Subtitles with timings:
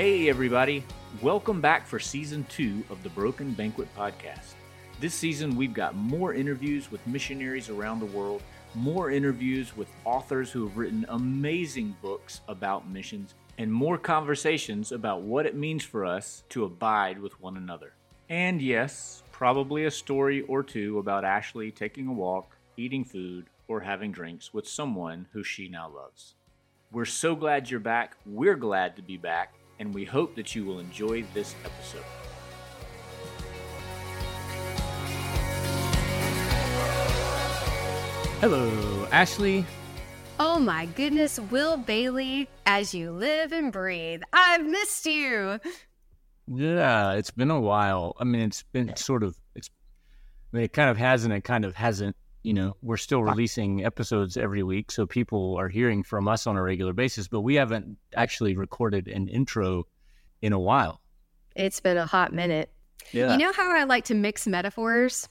[0.00, 0.84] Hey, everybody.
[1.22, 4.52] Welcome back for season two of the Broken Banquet podcast.
[5.00, 8.40] This season, we've got more interviews with missionaries around the world,
[8.76, 15.22] more interviews with authors who have written amazing books about missions, and more conversations about
[15.22, 17.92] what it means for us to abide with one another.
[18.28, 23.80] And yes, probably a story or two about Ashley taking a walk, eating food, or
[23.80, 26.36] having drinks with someone who she now loves.
[26.92, 28.16] We're so glad you're back.
[28.24, 32.04] We're glad to be back, and we hope that you will enjoy this episode.
[38.40, 39.66] Hello, Ashley.
[40.40, 44.22] Oh my goodness, Wil Bailey, as you live and breathe.
[44.32, 45.58] I've missed you.
[46.46, 48.14] Yeah, it's been a while.
[48.20, 49.70] I mean, it's been sort of it's
[50.52, 52.16] I mean, it kind of has and it kind of hasn't.
[52.48, 56.56] You know, we're still releasing episodes every week, so people are hearing from us on
[56.56, 59.86] a regular basis, but we haven't actually recorded an intro
[60.40, 61.02] in a while.
[61.54, 62.72] It's been a hot minute.
[63.12, 63.32] Yeah.
[63.32, 65.28] You know how I like to mix metaphors?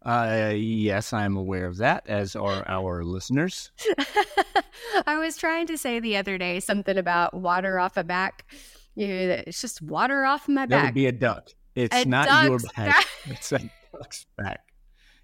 [0.00, 3.70] Uh, yes, I'm aware of that, as are our listeners.
[5.06, 8.50] I was trying to say the other day something about water off a back.
[8.94, 10.84] You know, it's just water off my That back.
[10.86, 11.50] would be a duck.
[11.74, 12.74] It's A not your back.
[12.76, 13.06] back.
[13.26, 13.60] It's a
[13.92, 14.60] duck's back.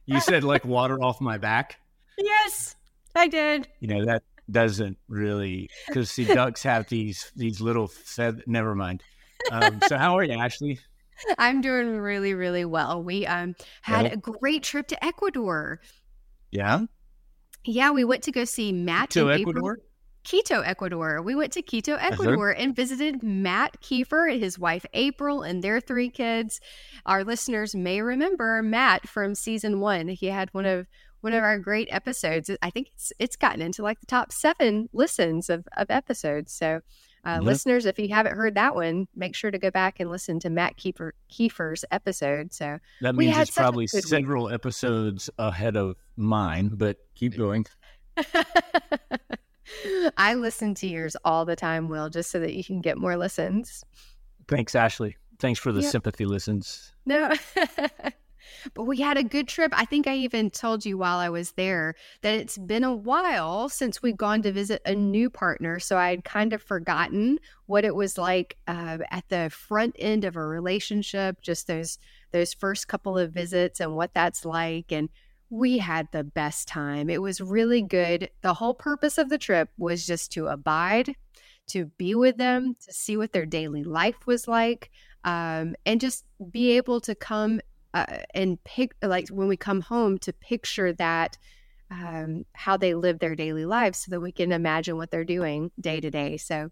[0.06, 1.78] You said like water off my back.
[2.18, 2.74] yes,
[3.14, 3.68] I did.
[3.80, 8.42] You know that doesn't really because see ducks have these these little feather.
[8.46, 9.02] Never mind.
[9.50, 10.78] Um, so how are you, Ashley?
[11.38, 13.02] I'm doing really, really well.
[13.02, 14.12] We um had Yeah.
[14.12, 15.80] a great trip to Ecuador.
[16.50, 16.86] Yeah,
[17.64, 19.74] Yeah, we went to go see Matt to in April.
[20.24, 21.22] Quito, Ecuador.
[21.22, 25.80] We went to Quito, Ecuador, and visited Matt Keifer and his wife April and their
[25.80, 26.60] three kids.
[27.06, 30.08] Our listeners may remember Matt from season one.
[30.08, 30.86] He had one of
[31.22, 32.50] one of our great episodes.
[32.62, 36.52] I think it's it's gotten into like the top seven listens of, of episodes.
[36.52, 36.80] So,
[37.26, 37.42] uh, Yep.
[37.42, 40.50] listeners, if you haven't heard that one, make sure to go back and listen to
[40.50, 42.52] Matt Keifer Keifer's episode.
[42.54, 44.06] So, That We means had it's probably good week.
[44.06, 46.70] several episodes ahead of mine.
[46.74, 47.66] But keep going.
[50.16, 53.16] I listen to yours all the time, Wil, just so that you can get more
[53.16, 53.84] listens.
[54.48, 55.16] Thanks, Ashley.
[55.38, 55.90] Thanks for the Yep.
[55.90, 56.92] sympathy listens.
[57.06, 57.32] No.
[58.74, 59.72] but we had a good trip.
[59.74, 63.68] I think I even told you while I was there that it's been a while
[63.68, 65.78] since we've gone to visit a new partner.
[65.78, 70.36] So I'd kind of forgotten what it was like uh, at the front end of
[70.36, 71.98] a relationship, just those
[72.32, 74.92] those first couple of visits and what that's like.
[74.92, 75.08] And
[75.50, 77.10] we had the best time.
[77.10, 78.30] It was really good.
[78.40, 81.14] The whole purpose of the trip was just to abide,
[81.68, 84.90] to be with them, to see what their daily life was like
[85.24, 87.60] um, and just be able to come
[87.94, 91.36] uh, and pick like when we come home to picture that
[91.90, 95.72] um, how they live their daily lives so that we can imagine what they're doing
[95.80, 96.70] day to day so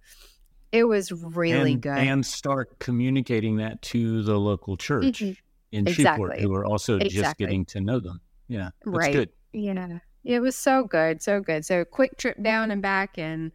[0.71, 5.37] it was really and, good And start communicating that to the local church Mhm.
[5.73, 6.43] in Shreveport, Exactly.
[6.43, 8.21] who are also just getting to know them.
[8.49, 9.13] Yeah, Right.
[9.13, 9.29] good.
[9.53, 13.53] yeah it was so good so good so quick trip down and back and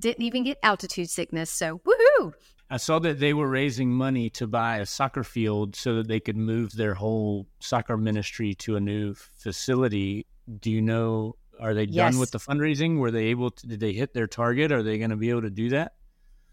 [0.00, 2.32] didn't even get altitude sickness so woohoo
[2.70, 6.18] I saw that they were raising money to buy a soccer field so that they
[6.18, 10.26] could move their whole soccer ministry to a new facility.
[10.60, 11.36] Do you know?
[11.60, 12.12] Are they Yes.
[12.12, 12.98] done with the fundraising?
[12.98, 13.66] Were they able to?
[13.66, 14.72] Did they hit their target?
[14.72, 15.92] Are they going to be able to do that?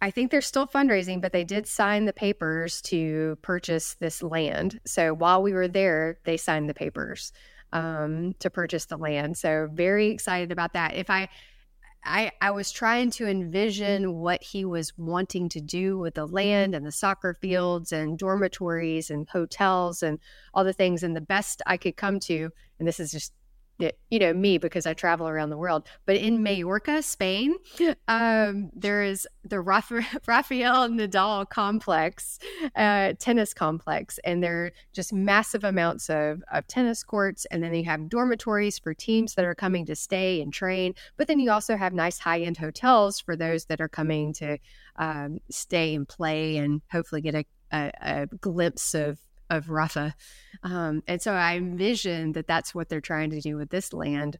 [0.01, 4.79] I think they're still fundraising, but they did sign the papers to purchase this land.
[4.85, 7.31] So while we were there, they signed the papers
[7.73, 9.37] um, to purchase the land.
[9.37, 10.95] So very excited about that.
[10.95, 11.29] If I,
[12.03, 16.73] I, I was trying to envision what he was wanting to do with the land
[16.73, 20.19] and the soccer fields and dormitories and hotels and
[20.53, 21.03] all the things.
[21.03, 22.49] And the best I could come to,
[22.79, 23.33] and this is just
[24.09, 25.87] you know me because I travel around the world.
[26.05, 27.55] But in Mallorca, Spain,
[28.07, 32.39] um, there is the Rafael Nadal complex,
[32.75, 37.45] uh, tennis complex, and there are just massive amounts of, of tennis courts.
[37.51, 40.93] And then you have dormitories for teams that are coming to stay and train.
[41.17, 44.57] But then you also have nice high end hotels for those that are coming to
[44.97, 49.19] um, stay and play and hopefully get a, a, a glimpse of
[49.51, 50.15] of Rafa.
[50.63, 54.39] Um, and so I envision that that's what they're trying to do with this land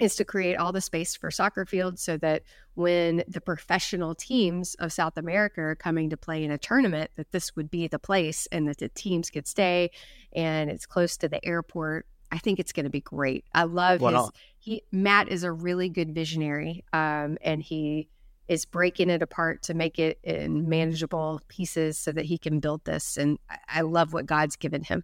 [0.00, 2.42] is to create all the space for soccer fields so that
[2.74, 7.30] when the professional teams of South America are coming to play in a tournament that
[7.30, 9.90] this would be the place and that the teams could stay
[10.34, 12.06] and it's close to the airport.
[12.32, 13.44] I think it's going to be great.
[13.54, 18.08] I love What his he Matt is a really good visionary um, and he
[18.48, 22.84] is breaking it apart to make it in manageable pieces so that he can build
[22.84, 23.38] this and
[23.68, 25.02] I- love what God's given him.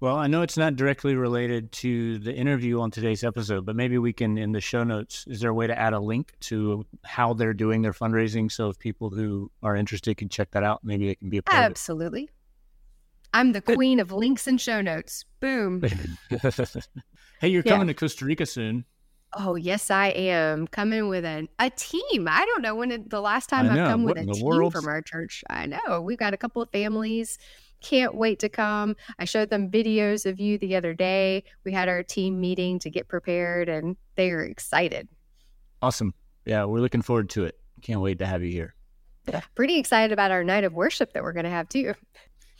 [0.00, 3.98] Well, I know it's not directly related to the interview on today's episode, but maybe
[3.98, 6.84] we can, in the show notes, is there a way to add a link to
[7.04, 8.50] how they're doing their fundraising?
[8.50, 11.42] So if people who are interested can check that out, maybe they can be a
[11.44, 12.28] part Absolutely.
[13.32, 15.24] I'm the queen of links and show notes.
[15.38, 15.82] Boom.
[17.40, 17.72] hey, you're Yeah.
[17.72, 18.84] coming to Costa Rica soon.
[19.34, 22.28] Oh, yes, I am coming with a, a team.
[22.28, 24.72] I don't know when it, the last time I've come What with a team world?
[24.74, 25.42] from our church.
[25.48, 26.02] I know.
[26.02, 27.38] We've got a couple of families.
[27.80, 28.94] Can't wait to come.
[29.18, 31.44] I showed them videos of you the other day.
[31.64, 35.08] We had our team meeting to get prepared, and they are excited.
[35.80, 36.14] Awesome.
[36.44, 37.58] Yeah, we're looking forward to it.
[37.80, 38.74] Can't wait to have you here.
[39.54, 41.94] Pretty excited about our night of worship that we're going to have too.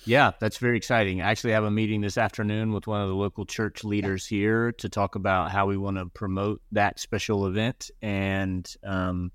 [0.05, 1.23] Yeah, that's very exciting.
[1.23, 4.73] I actually have a meeting this afternoon with one of the local church leaders here
[4.73, 9.31] to talk about how we want to promote that special event and um,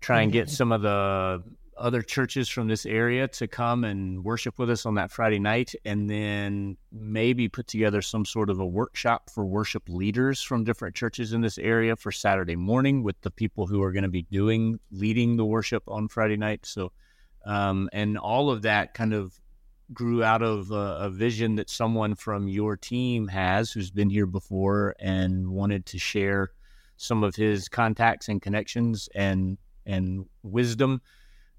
[0.00, 1.42] try and get some of the
[1.78, 5.74] other churches from this area to come and worship with us on that Friday night,
[5.84, 10.94] and then maybe put together some sort of a workshop for worship leaders from different
[10.96, 14.22] churches in this area for Saturday morning with the people who are going to be
[14.22, 16.66] doing leading the worship on Friday night.
[16.66, 16.92] So,
[17.46, 19.38] um, and all of that kind of
[19.92, 24.26] grew out of a, a vision that someone from your team has who's been here
[24.26, 26.50] before and wanted to share
[26.96, 29.56] some of his contacts and connections and
[29.86, 31.00] and wisdom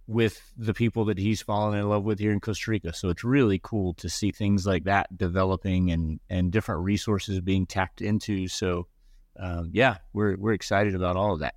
[0.06, 2.94] with the people that he's fallen in love with here in Costa Rica.
[2.94, 7.66] So it's really cool to see things like that developing and and different resources being
[7.66, 8.48] tapped into.
[8.48, 8.88] So
[9.40, 11.56] um, yeah, we're we're excited about all of that.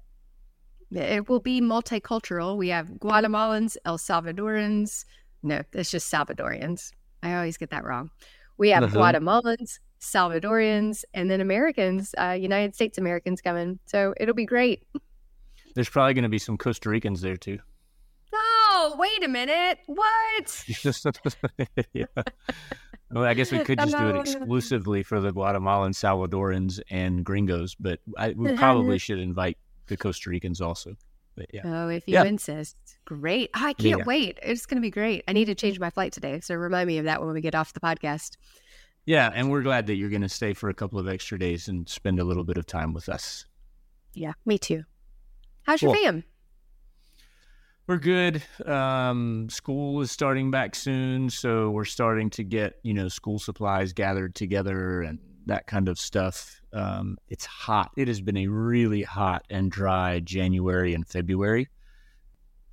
[0.91, 2.57] It will be multicultural.
[2.57, 5.07] We have Guatemalans, El Salvadorans.
[5.43, 6.93] No, it's just Salvadorians.
[7.23, 8.11] I always get that wrong.
[8.59, 8.97] We have Uh-huh.
[8.99, 13.79] Guatemalans, Salvadorians, and then Americans, uh, United States Americans coming.
[13.87, 14.85] So it'll be great.
[15.75, 17.59] There's probably going to be some Costa Ricans there too.
[18.35, 19.79] Oh, wait a minute.
[19.87, 20.65] What?
[21.93, 22.07] yeah.
[23.11, 27.75] Well, I guess we could just do it exclusively for the Guatemalan, Salvadorans, and Gringos,
[27.75, 30.97] but I, we probably should invite the Costa Ricans also.
[31.35, 32.25] But yeah, Oh, if you Yeah.
[32.25, 32.77] insist.
[33.05, 33.51] Great.
[33.57, 34.05] Oh, I can't Yeah.
[34.05, 34.39] wait.
[34.43, 35.25] It's going to be great.
[35.27, 36.41] I need to change my flight today.
[36.41, 38.37] So remind me of that when we get off the podcast.
[39.05, 41.67] yeah, and we're glad that you're going to stay for a couple of extra days
[41.69, 43.47] and spend a little bit of time with us.
[44.15, 44.85] Yeah, me too.
[45.65, 46.23] How's your fam?
[47.89, 48.43] We're good.
[48.65, 53.93] Um, school is starting back soon, so we're starting to get you know school supplies
[53.93, 56.62] gathered together and that kind of stuff.
[56.73, 57.91] Um, it's hot.
[57.97, 61.69] It has been a really hot and dry January and February.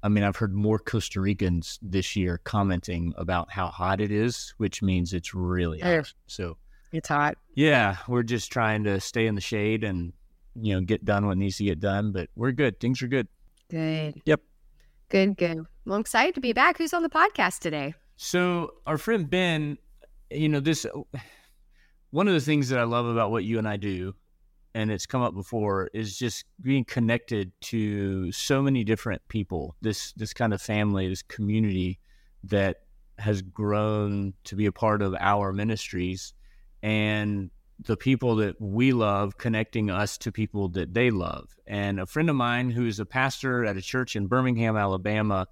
[0.02, 4.54] I mean, I've heard more Costa Ricans this year commenting about how hot it is,
[4.58, 5.98] which means it's really Yeah.
[5.98, 6.14] hot.
[6.28, 6.58] So
[6.94, 7.38] It's hot.
[7.56, 10.14] yeah, we're just trying to stay in the shade and
[10.56, 12.12] you know get done what needs to get done.
[12.14, 12.80] But we're good.
[12.80, 13.28] Things are good.
[13.70, 14.22] Good.
[14.26, 14.42] Yep.
[15.10, 15.58] Good, good.
[15.86, 16.78] Well, I'm excited to be back.
[16.78, 17.94] Who's on the podcast today?
[18.16, 19.78] So our friend Ben,
[20.32, 20.86] you know, this
[22.12, 24.16] one of the things that I love about what you and I do,
[24.74, 29.76] and it's come up before, is just being connected to so many different people.
[29.82, 32.00] This this kind of family, this community
[32.44, 32.78] that
[33.18, 36.34] has grown to be a part of our ministries,
[36.82, 37.50] and
[37.86, 41.56] the people that we love connecting us to people that they love.
[41.66, 45.48] And a friend of mine who is a pastor at a church in Birmingham, Alabama,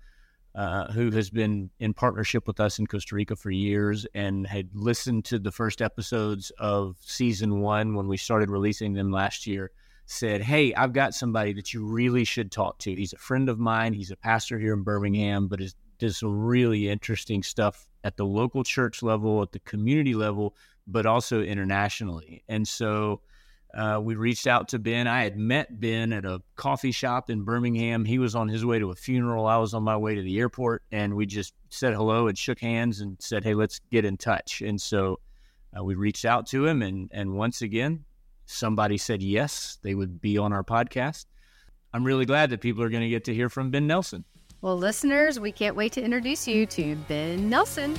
[0.57, 4.67] uh, who has been in partnership with us in Costa Rica for years and had
[4.73, 9.69] listened to the first episodes of season one when we started releasing them last year,
[10.07, 12.95] said, Hey, I've got somebody that you really should talk to.
[12.95, 13.93] He's a friend of mine.
[13.93, 18.25] He's a pastor here in Birmingham, but is, does some really interesting stuff at the
[18.25, 20.55] local church level, at the community level,
[20.87, 22.43] but also internationally.
[22.49, 23.21] And so
[23.77, 25.05] uh, we reached out to Ben.
[25.05, 28.05] I had met Ben at a coffee shop in Birmingham.
[28.05, 29.45] He was on his way to a funeral.
[29.45, 32.59] I was on my way to the airport, and we just said hello and shook
[32.59, 35.19] hands and said, "Hey, let's get in touch." And so
[35.77, 38.03] uh, we reached out to him, and and once again,
[38.47, 41.27] somebody said yes, they would be on our podcast.
[41.93, 44.25] I'm really glad that people are going to get to hear from Ben Nelson.
[44.61, 47.95] Well, listeners, we can't wait to introduce you to Ben Nelson.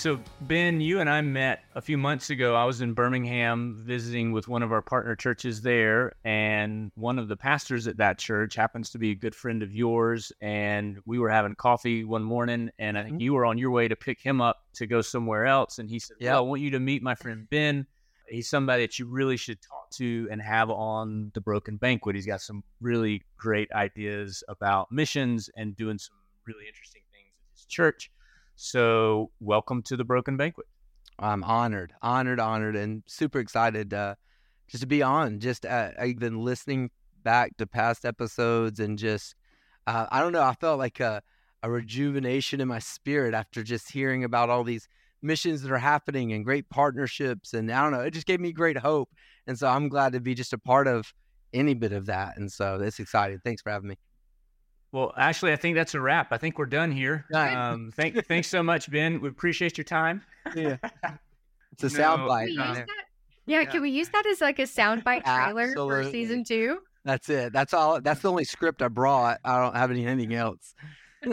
[0.00, 2.54] So, Ben, you and I met a few months ago.
[2.54, 7.28] I was in Birmingham visiting with one of our partner churches there, and one of
[7.28, 10.32] the pastors at that church happens to be a good friend of yours.
[10.40, 13.20] And we were having coffee one morning, and I think mm-hmm.
[13.20, 15.78] you were on your way to pick him up to go somewhere else.
[15.78, 16.30] And he said, Yeah.
[16.30, 17.86] Well, I want you to meet my friend Ben.
[18.26, 22.16] He's somebody that you really should talk to and have on the Broken Banquet.
[22.16, 26.16] He's got some really great ideas about missions and doing some
[26.46, 28.10] really interesting things at his church.
[28.62, 30.66] So, welcome to the Broken Banquet.
[31.18, 34.16] I'm honored, honored, honored, and super excited uh,
[34.68, 35.40] just to be on.
[35.40, 36.90] Just uh, I've been listening
[37.24, 39.34] back to past episodes and just
[39.86, 40.42] uh, I don't know.
[40.42, 41.22] I felt like a,
[41.62, 44.86] a rejuvenation in my spirit after just hearing about all these
[45.22, 47.54] missions that are happening and great partnerships.
[47.54, 49.08] And I don't know, it just gave me great hope.
[49.46, 51.14] And so I'm glad to be just a part of
[51.54, 52.36] any bit of that.
[52.36, 53.40] And so it's exciting.
[53.42, 53.96] Thanks for having me.
[54.92, 56.32] Well, Ashley, I think that's a wrap.
[56.32, 57.24] I think we're done here.
[57.32, 59.20] Um, thank, thanks so much, Ben.
[59.20, 60.22] We appreciate your time.
[60.54, 60.76] Yeah,
[61.72, 62.50] it's a no, sound bite.
[62.50, 62.84] Yeah,
[63.46, 66.04] yeah, can we use that as like a soundbite trailer Absolutely.
[66.04, 66.78] for season two?
[67.04, 67.52] That's it.
[67.52, 68.00] That's all.
[68.00, 69.40] That's the only script I brought.
[69.44, 70.74] I don't have anything else.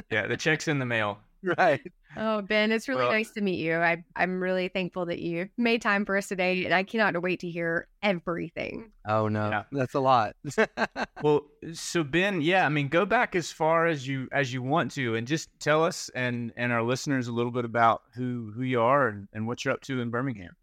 [0.09, 1.19] yeah, the check's in the mail.
[1.43, 1.81] Right.
[2.19, 3.75] Oh, Ben, it's really well, nice to meet you.
[3.75, 7.39] I, I'm really thankful that you made time for us today, and I cannot wait
[7.41, 8.91] to hear everything.
[9.05, 9.63] Oh no, yeah.
[9.71, 10.35] that's a lot.
[11.21, 11.41] well,
[11.73, 15.15] so Ben, yeah, I mean, go back as far as you as you want to,
[15.15, 18.81] and just tell us and and our listeners a little bit about who who you
[18.81, 20.55] are and, and what you're up to in Birmingham.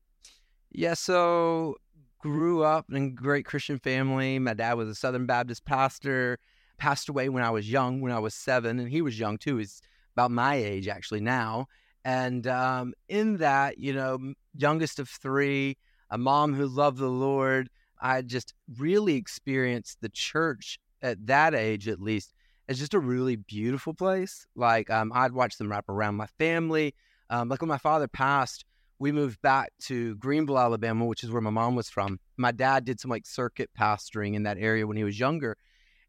[0.73, 1.77] Yeah, so
[2.21, 4.39] grew up in a great Christian family.
[4.39, 6.39] My dad was a Southern Baptist pastor.
[6.77, 9.59] Passed away when I was young, when I was seven, and he was young too.
[9.59, 9.81] He's
[10.15, 11.67] about my age actually now.
[12.05, 15.77] And um, in that, you know, youngest of three,
[16.11, 21.89] a mom who loved the Lord, I just really experienced the church at that age,
[21.89, 22.35] at least,
[22.69, 24.47] as just a really beautiful place.
[24.55, 26.95] Like um, I'd watch them wrap around my family.
[27.31, 28.65] Um, like when my father passed,
[28.99, 32.21] we moved back to Greenville, Alabama, which is where my mom was from.
[32.37, 35.57] My dad did some like circuit pastoring in that area when he was younger.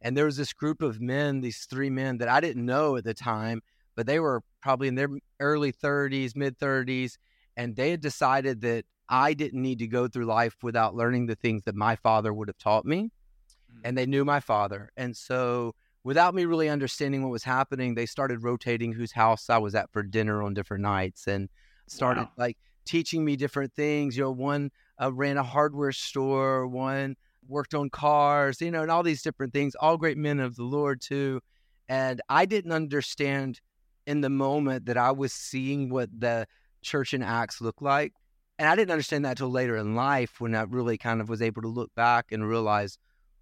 [0.01, 3.05] And there was this group of men, these three men that I didn't know at
[3.05, 3.61] the time
[3.95, 5.09] but they were probably in their
[5.39, 7.17] early 30s, mid 30s,
[7.57, 11.35] and they had decided that I didn't need to go through life without learning the
[11.35, 13.03] things that my father would have taught me.
[13.03, 13.81] Mm-hmm.
[13.83, 14.91] And they knew my father.
[14.97, 15.73] And so,
[16.03, 19.91] without me really understanding what was happening, they started rotating whose house I was at
[19.91, 21.49] for dinner on different nights and
[21.87, 22.31] started wow.
[22.37, 24.17] like teaching me different things.
[24.17, 24.71] You know, one
[25.01, 27.15] uh, ran a hardware store, one
[27.47, 30.63] worked on cars, you know, and all these different things, all great men of the
[30.63, 31.41] Lord too.
[31.87, 33.61] And I didn't understand
[34.05, 36.47] in the moment that I was seeing what the
[36.81, 38.13] church in Acts looked like.
[38.57, 41.41] And I didn't understand that till later in life when I really kind of was
[41.41, 42.97] able to look back and realize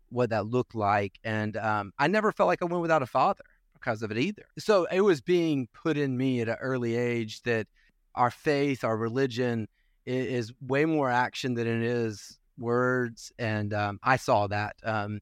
[0.09, 1.19] what that looked like.
[1.23, 3.43] And um, I never felt like I went without a father
[3.73, 4.45] because of it either.
[4.57, 7.67] So it was being put in me at an early age that
[8.15, 9.67] our faith, our religion
[10.05, 13.31] is, is way more action than it is words.
[13.37, 15.19] And um, I saw that, um,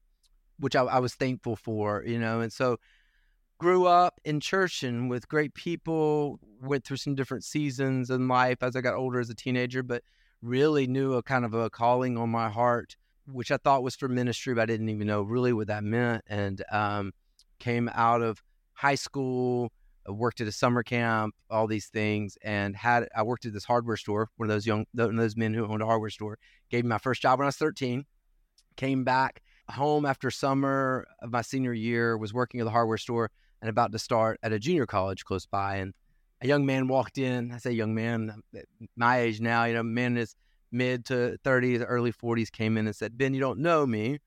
[0.58, 2.40] which I, I was thankful for, you know.
[2.40, 2.78] And so
[3.58, 8.62] grew up in church and with great people, went through some different seasons in life
[8.62, 10.02] as I got older as a teenager, but
[10.40, 14.08] really knew a kind of a calling on my heart, which I thought was for
[14.08, 16.22] ministry, but I didn't even know really what that meant.
[16.26, 17.12] And um,
[17.58, 18.42] came out of
[18.74, 19.72] high school,
[20.08, 23.64] uh, worked at a summer camp, all these things, and had I worked at this
[23.64, 26.38] hardware store, one of those young, one of those men who owned a hardware store.
[26.70, 28.04] Gave me my first job when I was 13.
[28.76, 33.30] Came back home after summer of my senior year, was working at the hardware store,
[33.62, 35.76] and about to start at a junior college close by.
[35.76, 35.94] And
[36.42, 37.52] a young man walked in.
[37.52, 38.42] I say young man,
[38.96, 40.34] my age now, you know, man in his
[40.72, 44.18] mid to 30s, early 40s came in and said, Ben, you don't know me,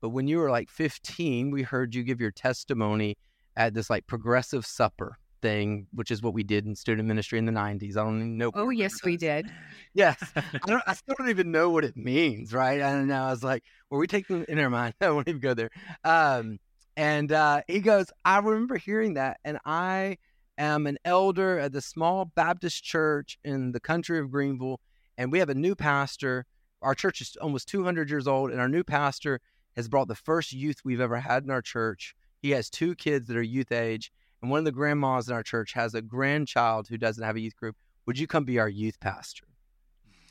[0.00, 3.16] but when you were like 15, we heard you give your testimony
[3.56, 7.46] at this like progressive supper thing, which is what we did in student ministry in
[7.46, 7.96] the 90s.
[7.96, 8.50] I don't even know.
[8.54, 9.50] Oh, yes, we did.
[9.94, 10.16] yes.
[10.34, 12.80] I, don't, I still don't even know what it means, right?
[12.80, 13.22] I don't know.
[13.22, 15.70] I was like, were we taking, in our mind, I won't even go there.
[16.04, 16.58] Um,
[16.96, 20.18] and uh, he goes, I remember hearing that, and I
[20.58, 24.80] am an elder at the small Baptist church in the country of Greenville,
[25.16, 26.46] and we have a new pastor.
[26.82, 29.40] Our church is almost 200 years old, and our new pastor
[29.76, 32.14] has brought the first youth we've ever had in our church.
[32.42, 35.42] He has two kids that are youth age, and one of the grandmas in our
[35.42, 37.76] church has a grandchild who doesn't have a youth group.
[38.06, 39.46] Would you come be our youth pastor?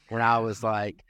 [0.09, 1.03] And I was like,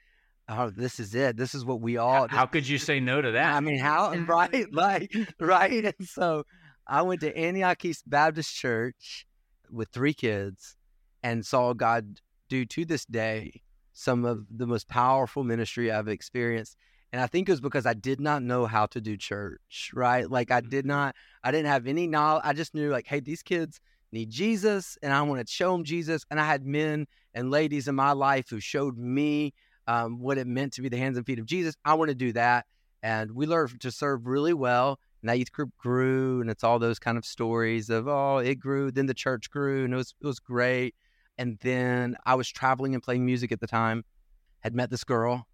[0.50, 1.38] oh, this is it.
[1.38, 2.28] This is what we all.
[2.28, 3.54] How, could you say no to that?
[3.54, 5.86] I mean, how right, like right.
[5.86, 6.46] And so
[6.88, 9.26] I went to Antioch East Baptist Church
[9.72, 10.76] with three kids,
[11.24, 13.62] and saw God do to this day
[13.94, 16.78] some of the most powerful ministry I've experienced.
[17.12, 20.30] And I think it was because I did not know how to do church, right?
[20.30, 20.90] Like I did mm-hmm.
[20.90, 22.44] not, I didn't have any knowledge.
[22.46, 25.84] I just knew like, hey, these kids need Jesus, and I want to show them
[25.84, 26.26] Jesus.
[26.32, 29.54] And I had men and ladies in my life who showed me
[29.88, 31.76] um, what it meant to be the hands and feet of Jesus.
[31.86, 32.66] I want to do that.
[33.02, 35.00] And we learned to serve really well.
[35.22, 38.56] And that youth group grew, and it's all those kind of stories of, oh, it
[38.56, 38.92] grew.
[38.92, 40.96] Then the church grew, and it was, it was great.
[41.38, 44.04] And then I was traveling and playing music at the time,
[44.62, 45.48] had met this girl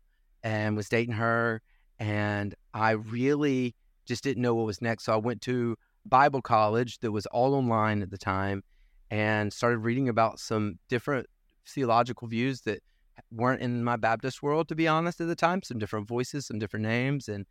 [0.44, 1.62] and was dating her.
[2.00, 5.05] And I really just didn't know what was next.
[5.05, 8.63] So I went to Bible college that was all online at the time
[9.10, 11.27] and started reading about some different
[11.67, 12.82] theological views that
[13.31, 15.62] weren't in my Baptist world, to be honest, at the time.
[15.63, 17.45] Some different voices, some different names, and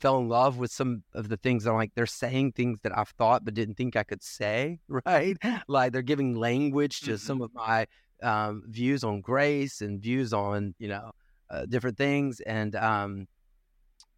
[0.00, 3.10] fell in love with some of the things I'm like, they're saying things that I've
[3.10, 5.36] thought but didn't think I could say, right?
[5.68, 7.16] like they're giving language to mm-hmm.
[7.16, 7.86] some of my
[8.22, 11.10] um, views on grace and views on, you know,
[11.50, 12.40] uh, different things.
[12.40, 13.26] And um,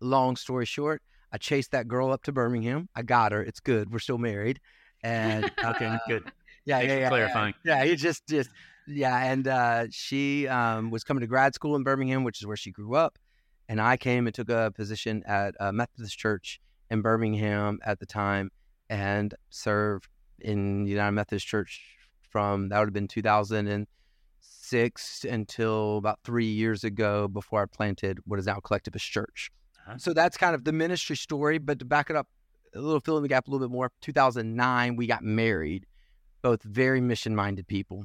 [0.00, 2.88] long story short, I chased that girl up to Birmingham.
[2.94, 3.42] I got her.
[3.42, 3.92] It's good.
[3.92, 4.60] We're still married.
[5.02, 6.24] And okay, uh, good.
[6.64, 7.08] Yeah, Thanks yeah, yeah.
[7.08, 7.54] Clarifying.
[7.64, 8.48] Yeah, yeah, just, just,
[8.86, 9.32] yeah.
[9.32, 12.70] And uh, she um, was coming to grad school in Birmingham, which is where she
[12.70, 13.18] grew up.
[13.68, 16.60] And I came and took a position at a Methodist Church
[16.90, 18.50] in Birmingham at the time
[18.90, 20.08] and served
[20.40, 21.80] in the United Methodist Church
[22.32, 28.38] from that would have been 2006 until about three years ago before I planted what
[28.38, 29.50] is now Collectivus Church.
[29.86, 29.98] Uh-huh.
[29.98, 31.58] So that's kind of the ministry story.
[31.58, 32.28] But to back it up
[32.74, 35.86] a little, fill in the gap a little bit more, 2009, we got married,
[36.40, 38.04] both very mission minded people.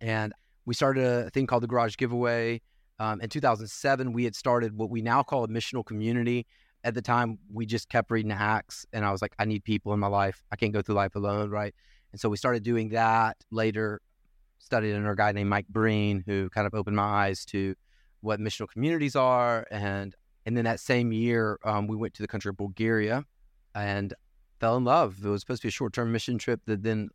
[0.00, 0.32] And
[0.64, 2.60] we started a thing called the Garage Giveaway.
[2.98, 6.46] Um, in 2007, we had started what we now call a missional community.
[6.84, 9.92] At the time, we just kept reading Acts, and I was like, I need people
[9.92, 10.42] in my life.
[10.52, 11.74] I can't go through life alone, right?
[12.12, 13.36] And so we started doing that.
[13.50, 14.00] Later,
[14.58, 17.74] studied under a guy named Mike Breen, who kind of opened my eyes to
[18.20, 19.66] what missional communities are.
[19.70, 23.24] And and then that same year, um, we went to the country of Bulgaria
[23.74, 24.14] and
[24.60, 25.18] fell in love.
[25.24, 27.10] It was supposed to be a short term mission trip that then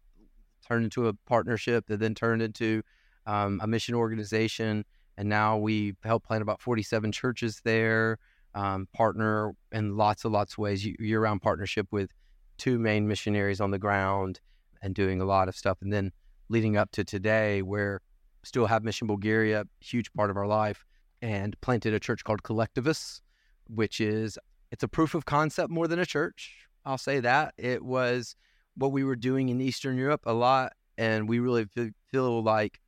[0.67, 2.81] turned into a partnership that then turned into
[3.25, 4.83] um, a mission organization
[5.17, 8.17] and now we help plant about 47 churches there
[8.55, 12.11] um, partner in lots and lots of ways year-round partnership with
[12.57, 14.39] two main missionaries on the ground
[14.81, 16.11] and doing a lot of stuff and then
[16.49, 18.01] leading up to today where
[18.43, 20.85] still have mission bulgaria huge part of our life
[21.21, 23.21] and planted a church called collectivus
[23.67, 24.37] which is
[24.71, 27.53] it's a proof of concept more than a church i'll say that.
[27.57, 28.35] It was
[28.75, 31.65] what we were doing in eastern europe a lot and we really
[32.11, 32.79] feel like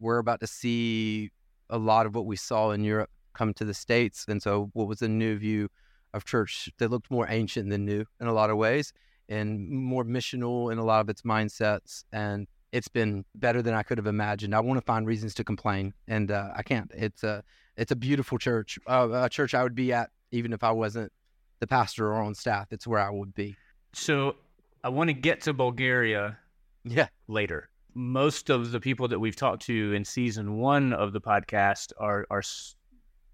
[0.00, 1.30] we're about to see
[1.70, 4.24] a lot of what we saw in Europe come to the States.
[4.28, 5.68] And so, what was a new view
[6.14, 8.92] of church that looked more ancient than new in a lot of ways
[9.28, 12.04] and more missional in a lot of its mindsets.
[12.12, 14.54] And it's been better than I could have imagined.
[14.54, 16.90] I want to find reasons to complain, and uh, I can't.
[16.94, 17.42] It's a
[17.76, 21.12] it's a beautiful church, uh, a church I would be at even if I wasn't
[21.60, 22.68] the pastor or on staff.
[22.70, 23.56] It's where I would be.
[23.94, 24.36] So
[24.84, 26.38] I want to get to Bulgaria,
[26.84, 31.20] yeah, later most of the people that we've talked to in season one of the
[31.20, 32.42] podcast are are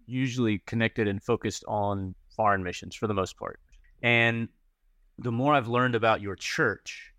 [0.07, 3.61] usually connected and focused on foreign missions for the most part.
[4.03, 4.49] And
[5.19, 7.13] the more I've learned about your church,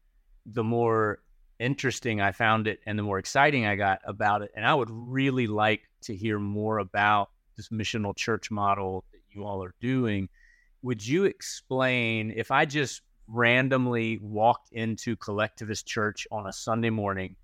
[0.45, 1.19] the more
[1.59, 4.51] interesting I found it and the more exciting I got about it.
[4.55, 9.45] And I would really like to hear more about this missional church model that you
[9.45, 10.29] all are doing.
[10.81, 17.35] Would you explain if I just randomly walked into Collectivus church on a Sunday morning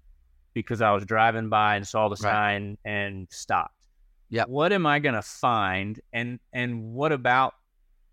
[0.54, 2.32] because I was driving by and saw the right.
[2.32, 3.88] sign and stopped.
[4.30, 4.46] Yeah.
[4.48, 7.54] What am I going to find and and what about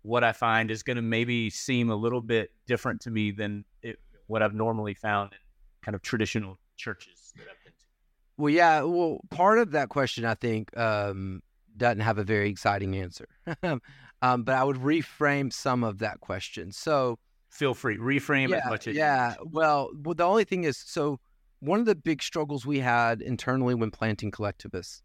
[0.01, 3.65] what I find is going to maybe seem a little bit different to me than
[3.81, 5.39] it, what I've normally found in
[5.83, 7.85] kind of traditional churches that I've been to?
[8.37, 8.81] Well, yeah.
[8.81, 11.41] Well, part of that question, I think, um,
[11.75, 13.27] doesn't have a very exciting answer.
[13.63, 16.71] um, but I would reframe some of that question.
[16.71, 20.77] So, feel free reframe yeah, as much as yeah well, well the only thing is
[20.77, 21.19] so
[21.59, 25.01] one of the big struggles we had internally when planting Collectivus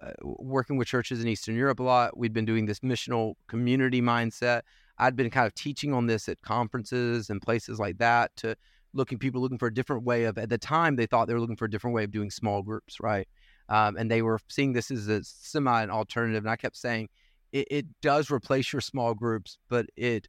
[0.00, 4.00] uh, working with churches in eastern europe a lot we'd been doing this missional community
[4.00, 4.62] mindset.
[5.00, 8.56] I'd been kind of teaching on this at conferences and places like that to
[8.92, 11.40] looking people looking for a different way of at the time they thought they were
[11.40, 13.28] looking for a different way of doing small groups right?
[13.68, 17.08] Um, and they were seeing this as a semi alternative and i kept saying
[17.52, 20.28] it, it does replace your small groups but it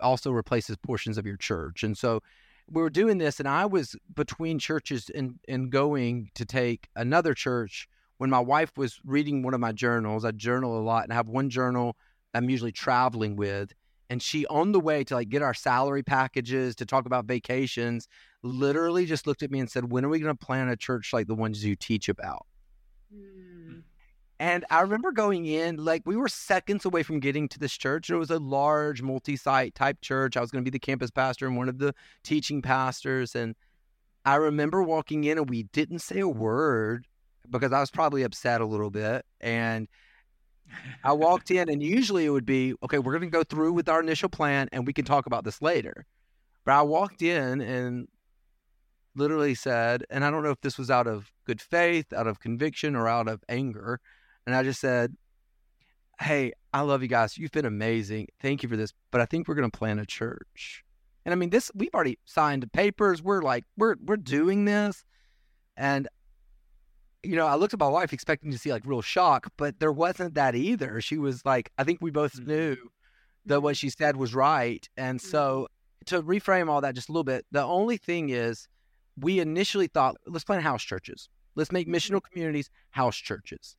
[0.00, 1.82] also replaces portions of your church.
[1.82, 2.20] And so
[2.70, 7.34] we were doing this, and I was between churches and, and going to take another
[7.34, 7.88] church
[8.18, 10.24] when my wife was reading one of my journals.
[10.24, 11.96] I journal a lot, and I have one journal
[12.34, 13.72] I'm usually traveling with.
[14.10, 18.08] And she, on the way to like get our salary packages to talk about vacations,
[18.42, 21.12] literally just looked at me and said, "When are we going to plan a church
[21.12, 22.46] like the ones you teach about?"
[23.14, 23.82] Mm.
[24.40, 28.08] And I remember going in, like we were seconds away from getting to this church.
[28.08, 30.36] It was a large multi-site type church.
[30.36, 33.34] I was going to be the campus pastor and one of the teaching pastors.
[33.34, 33.56] And
[34.24, 37.06] I remember walking in and we didn't say a word
[37.50, 39.24] because I was probably upset a little bit.
[39.40, 39.88] And
[41.02, 43.88] I walked in and usually it would be, okay, we're going to go through with
[43.88, 46.06] our initial plan and we can talk about this later.
[46.64, 48.06] But I walked in and
[49.16, 52.38] literally said, and I don't know if this was out of good faith, out of
[52.38, 54.00] conviction, or out of anger
[54.48, 55.14] and I just said,
[56.18, 57.36] Hey, I love you guys.
[57.36, 58.28] You've been amazing.
[58.40, 58.94] Thank you for this.
[59.10, 60.84] But I think we're going to plant a church.
[61.26, 63.22] And I mean, this, we've already signed the papers.
[63.22, 65.04] We're like, we're, we're doing this.
[65.76, 66.08] And,
[67.22, 69.92] you know, I looked at my wife expecting to see like real shock, but there
[69.92, 71.02] wasn't that either.
[71.02, 72.48] She was like, I think we both mm-hmm.
[72.48, 72.76] knew
[73.44, 74.88] that what she said was right.
[74.96, 75.68] And so
[76.06, 78.66] to reframe all that just a little bit, the only thing is
[79.20, 81.28] we initially thought, let's plan house churches.
[81.54, 83.76] Let's make missional communities house churches.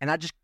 [0.00, 0.34] And I just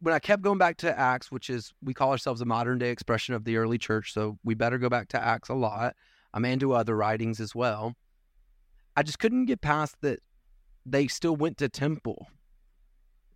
[0.00, 2.90] when I kept going back to Acts, which is we call ourselves a modern day
[2.90, 5.94] expression of the early church, so we better go back to Acts a lot.
[6.34, 7.94] I'm into other writings as well.
[8.96, 10.20] I just couldn't get past that
[10.84, 12.26] they still went to temple.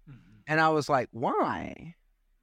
[0.09, 0.41] Mm-hmm.
[0.47, 1.95] And I was like, why?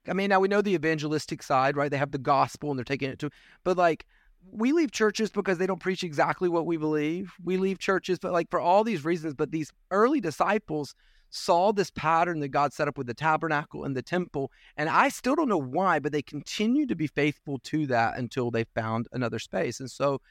[0.08, 1.92] I mean, now we know the evangelistic side, right?
[1.92, 3.30] They have the gospel and they're taking it to,
[3.64, 4.06] but like,
[4.52, 7.34] we leave churches because they don't preach exactly what we believe.
[7.44, 9.34] We leave churches, but like for all these reasons.
[9.34, 10.94] But these early disciples
[11.36, 14.52] saw this pattern that God set up with the tabernacle and the temple.
[14.78, 18.52] And I still don't know why, but they continued to be faithful to that until
[18.52, 19.82] they found another space.
[19.82, 20.22] And so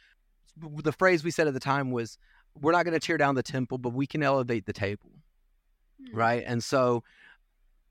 [0.56, 2.16] the phrase we said at the time was,
[2.58, 5.10] we're not going to tear down the temple, but we can elevate the table.
[6.02, 6.16] Mm-hmm.
[6.16, 6.44] Right.
[6.46, 7.04] And so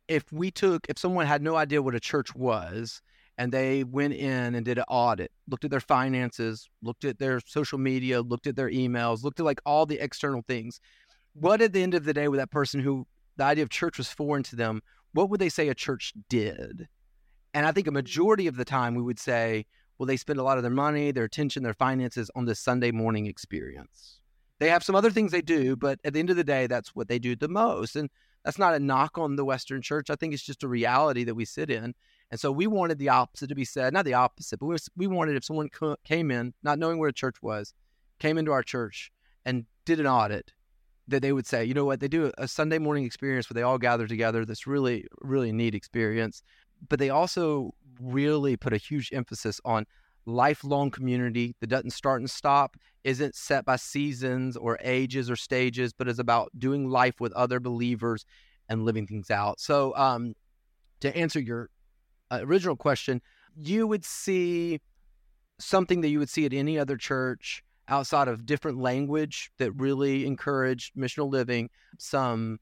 [0.07, 3.01] if we took, if someone had no idea what a church was,
[3.37, 7.39] and they went in and did an audit, looked at their finances, looked at their
[7.45, 10.79] social media, looked at their emails, looked at like all the external things,
[11.33, 13.05] what at the end of the day with that person who
[13.37, 14.81] the idea of church was foreign to them,
[15.13, 16.87] what would they say a church did?
[17.53, 17.95] And I think a mm-hmm.
[17.95, 19.65] majority of the time we would say,
[19.97, 22.91] well, they spend a lot of their money, their attention, their finances on this Sunday
[22.91, 24.19] morning experience.
[24.59, 26.95] They have some other things they do, but at the end of the day, that's
[26.95, 27.95] what they do the most.
[27.95, 28.09] And
[28.43, 30.09] that's not a knock on the Western church.
[30.09, 31.93] I think it's just a reality that we sit in.
[32.31, 35.07] And so we wanted the opposite to be said, not the opposite, but we, we
[35.07, 35.69] wanted if someone
[36.03, 37.73] came in, not knowing where a church was,
[38.19, 39.11] came into our church
[39.45, 40.51] and did an audit
[41.07, 43.61] that they would say, you know what, they do a Sunday morning experience where they
[43.61, 44.45] all gather together.
[44.45, 46.43] This really, really neat experience.
[46.87, 49.85] But they also really put a huge emphasis on
[50.25, 55.91] lifelong community that doesn't start and stop, isn't set by seasons or ages or stages,
[55.91, 58.25] but is about doing life with other believers
[58.69, 59.59] and living things out.
[59.59, 60.33] So, um,
[61.01, 61.69] to answer your
[62.31, 63.21] uh, original question,
[63.57, 64.79] you would see
[65.59, 70.25] something that you would see at any other church outside of different language that really
[70.25, 72.59] encourage missional living, some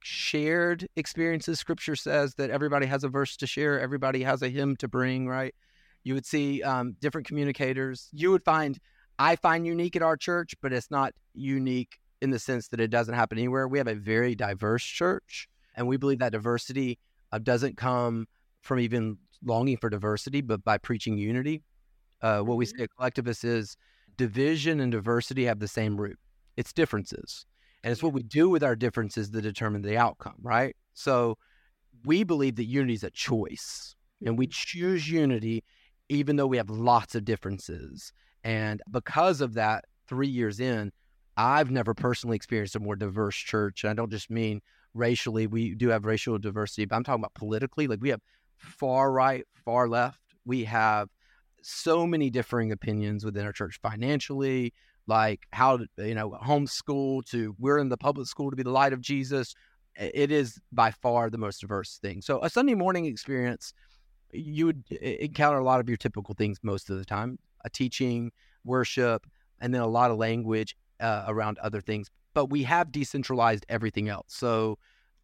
[0.00, 1.58] shared experiences.
[1.58, 5.28] Scripture says that everybody has a verse to share, everybody has a hymn to bring,
[5.28, 5.54] right?
[6.04, 8.08] You would see um, different communicators.
[8.12, 8.78] You would find,
[9.18, 12.88] I find unique at our church, but it's not unique in the sense that it
[12.88, 13.68] doesn't happen anywhere.
[13.68, 16.98] We have a very diverse church, and we believe that diversity
[17.32, 18.26] uh, doesn't come
[18.62, 21.62] from even longing for diversity, but by preaching unity.
[22.22, 22.78] Uh, what we mm-hmm.
[22.78, 23.76] say a Collectivus is
[24.16, 26.18] division and diversity have the same root.
[26.56, 27.46] It's differences.
[27.82, 30.74] And it's what we do with our differences that determine the outcome, right?
[30.94, 31.38] So
[32.04, 34.52] we believe that unity is a choice and we mm-hmm.
[34.52, 35.64] choose unity
[36.08, 38.12] even though we have lots of differences.
[38.44, 40.92] And because of that, three years in,
[41.36, 43.84] I've never personally experienced a more diverse church.
[43.84, 44.62] And I don't just mean
[44.94, 47.86] racially, we do have racial diversity, but I'm talking about politically.
[47.86, 48.20] Like we have
[48.56, 50.20] far right, far left.
[50.44, 51.08] We have
[51.66, 54.72] so many differing opinions within our church financially,
[55.08, 58.92] like how you know homeschool to we're in the public school to be the light
[58.92, 59.54] of Jesus.
[59.96, 62.22] It is by far the most diverse thing.
[62.22, 63.72] So a Sunday morning experience,
[64.32, 68.30] you would encounter a lot of your typical things most of the time: a teaching,
[68.64, 69.26] worship,
[69.60, 72.10] and then a lot of language uh, around other things.
[72.32, 74.26] But we have decentralized everything else.
[74.28, 74.78] So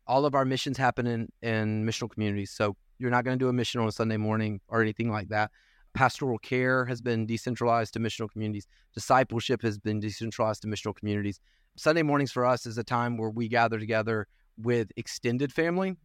[0.07, 2.50] all of our missions happen in in missional communities.
[2.50, 5.28] So you're not going to do a mission on a Sunday morning or anything like
[5.28, 5.52] that
[5.94, 8.66] pastoral care has been decentralized to missional communities.
[8.94, 11.40] Discipleship has been decentralized to missional communities.
[11.76, 14.26] Sunday mornings for us is a time where we gather together
[14.59, 15.96] with extended family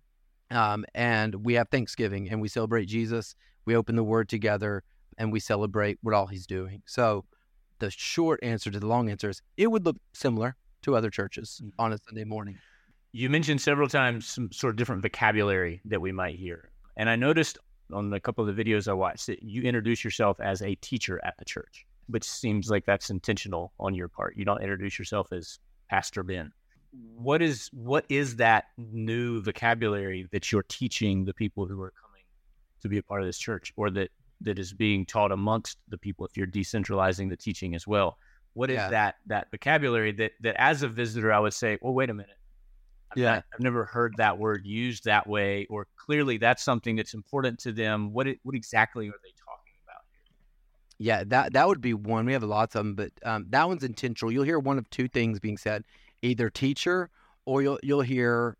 [0.51, 3.35] um, and we have Thanksgiving and we celebrate Jesus.
[3.65, 4.83] We open the word together
[5.17, 6.81] and we celebrate what all he's doing.
[6.85, 7.25] So
[7.79, 11.61] the short answer to the long answer is it would look similar to other churches
[11.61, 11.69] mm-hmm.
[11.79, 12.57] on a Sunday morning.
[13.11, 16.69] You mentioned several times some sort of different vocabulary that we might hear.
[16.95, 17.57] And I noticed
[17.91, 21.19] on a couple of the videos I watched that you introduce yourself as a teacher
[21.23, 24.35] at the church, which seems like that's intentional on your part.
[24.37, 26.51] You don't introduce yourself as Pastor Ben.
[27.15, 32.23] What is what is that new vocabulary that you're teaching the people who are coming
[32.81, 34.09] to be a part of this church, or that
[34.41, 36.25] that is being taught amongst the people?
[36.25, 38.17] If you're decentralizing the teaching as well,
[38.53, 38.89] what is yeah.
[38.89, 42.36] that that vocabulary that that as a visitor I would say, well, wait a minute,
[43.15, 43.41] yeah.
[43.53, 47.71] I've never heard that word used that way, or clearly that's something that's important to
[47.71, 48.11] them.
[48.11, 50.35] What it, what exactly are they talking about here?
[50.99, 52.25] Yeah, that that would be one.
[52.25, 54.31] We have lots of them, but um, that one's intentional.
[54.31, 55.83] You'll hear one of two things being said:
[56.21, 57.09] either teacher,
[57.45, 58.57] or you'll you'll hear.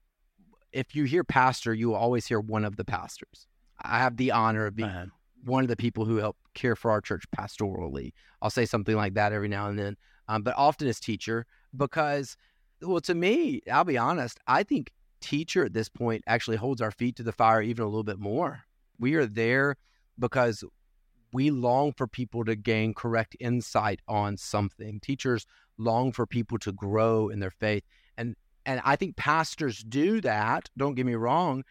[0.73, 3.47] If you hear pastor, you will always hear one of the pastors.
[3.81, 5.05] I have the honor of being uh-huh.
[5.43, 8.11] one of the people who help care for our church pastorally.
[8.41, 12.37] I'll say something like that every now and then, um, but often as teacher because
[12.81, 16.91] well, to me, I'll be honest, I think teacher at this point actually holds our
[16.91, 18.63] feet to the fire even a little bit more.
[18.99, 19.77] We are there
[20.19, 20.63] because
[21.33, 24.99] we long for people to gain correct insight on something.
[24.99, 25.45] Teachers
[25.77, 27.83] long for people to grow in their faith.
[28.17, 28.35] And
[28.65, 30.69] and I think pastors do that.
[30.77, 31.63] Don't get me wrong.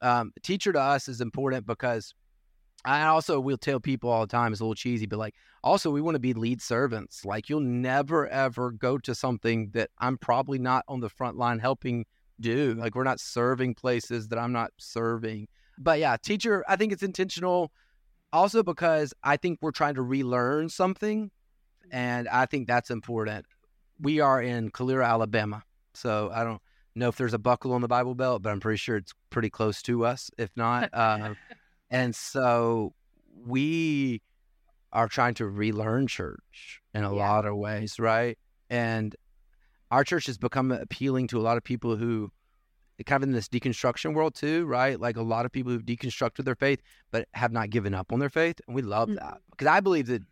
[0.00, 2.14] Um, teacher to us is important because
[2.84, 5.90] I also will tell people all the time, it's a little cheesy, but like also
[5.90, 7.24] we want to be lead servants.
[7.24, 11.58] Like you'll never ever go to something that I'm probably not on the front line
[11.58, 12.04] helping
[12.40, 12.74] do.
[12.74, 15.48] Like we're not serving places that I'm not serving.
[15.78, 17.72] But yeah, teacher, I think it's intentional
[18.32, 21.30] also because I think we're trying to relearn something.
[21.90, 23.46] And I think that's important.
[24.00, 25.62] We are in Calera, Alabama.
[25.94, 26.60] So I don't
[26.94, 29.50] know if there's a buckle on the Bible Belt, but I'm pretty sure it's pretty
[29.50, 30.90] close to us, if not.
[31.02, 31.34] Uh,
[31.92, 32.94] and so
[33.46, 34.20] we
[34.92, 37.22] are trying to relearn church in a yeah.
[37.22, 38.36] lot of ways, right?
[38.68, 39.14] And
[39.90, 42.32] our church has become appealing to a lot of people who
[43.06, 44.98] kind of in this deconstruction world too, right?
[45.00, 48.18] Like a lot of people who've deconstructed their faith but have not given up on
[48.18, 49.16] their faith, and we love mm-hmm.
[49.16, 50.22] that because I believe that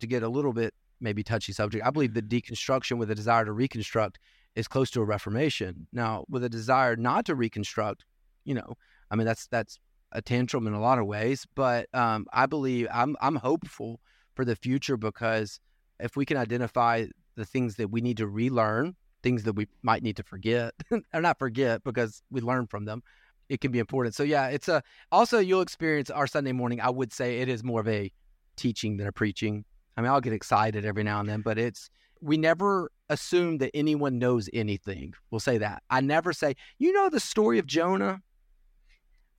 [0.00, 3.44] to get a little bit maybe touchy subject, I believe that deconstruction with a desire
[3.44, 4.18] to reconstruct
[4.54, 5.86] is close to a reformation.
[5.92, 8.04] Now, with a desire not to reconstruct,
[8.44, 8.74] you know,
[9.10, 9.78] I mean that's that's
[10.12, 14.00] a tantrum in a lot of ways, but um, I believe I'm I'm hopeful
[14.34, 15.60] for the future because
[15.98, 20.02] if we can identify the things that we need to relearn, things that we might
[20.02, 20.74] need to forget
[21.14, 23.02] or not forget because we learn from them,
[23.48, 24.14] it can be important.
[24.14, 26.80] So yeah, it's a also you'll experience our Sunday morning.
[26.80, 28.12] I would say it is more of a
[28.56, 29.64] teaching than a preaching.
[29.96, 33.70] I mean, I'll get excited every now and then, but it's we never assume that
[33.74, 35.14] anyone knows anything.
[35.30, 35.82] We'll say that.
[35.90, 38.20] I never say, you know the story of Jonah?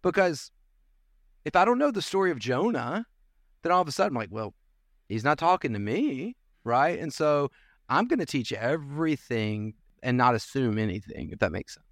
[0.01, 0.51] Because
[1.45, 3.05] if I don't know the story of Jonah,
[3.63, 4.53] then all of a sudden I'm like, well,
[5.07, 6.99] he's not talking to me, right?
[6.99, 7.51] And so
[7.89, 9.73] I'm going to teach everything
[10.03, 11.85] and not assume anything, if that makes sense.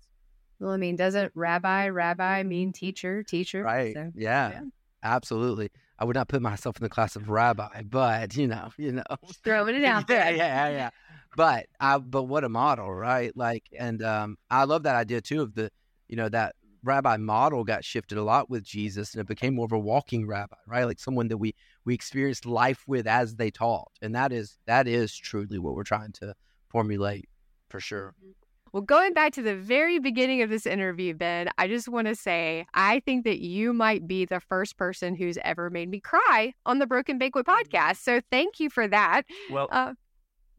[0.59, 3.63] Well, I mean, doesn't rabbi, rabbi mean teacher, teacher?
[3.63, 3.93] Right.
[3.93, 4.62] So, yeah, yeah,
[5.03, 5.69] absolutely.
[5.97, 9.03] I would not put myself in the class of rabbi, but you know, you know,
[9.27, 10.31] Just throwing it out there.
[10.31, 10.89] Yeah, yeah, yeah.
[11.35, 13.35] But I, but what a model, right?
[13.35, 15.69] Like, and um, I love that idea too of the,
[16.07, 19.65] you know, that rabbi model got shifted a lot with Jesus and it became more
[19.65, 20.86] of a walking rabbi, right?
[20.86, 21.54] Like someone that we
[21.86, 23.92] we experienced life with as they taught.
[24.02, 26.34] And that is that is truly what we're trying to
[26.70, 27.28] formulate
[27.70, 28.15] for sure.
[28.20, 28.32] Mm-hmm.
[28.72, 32.13] Well, going back to the very beginning of this interview, Ben, I just want to
[32.13, 36.54] say I think that you might be the first person who's ever made me cry
[36.68, 37.98] on the Broken Banquet podcast.
[37.98, 39.24] So thank you for that.
[39.50, 39.94] Well, uh,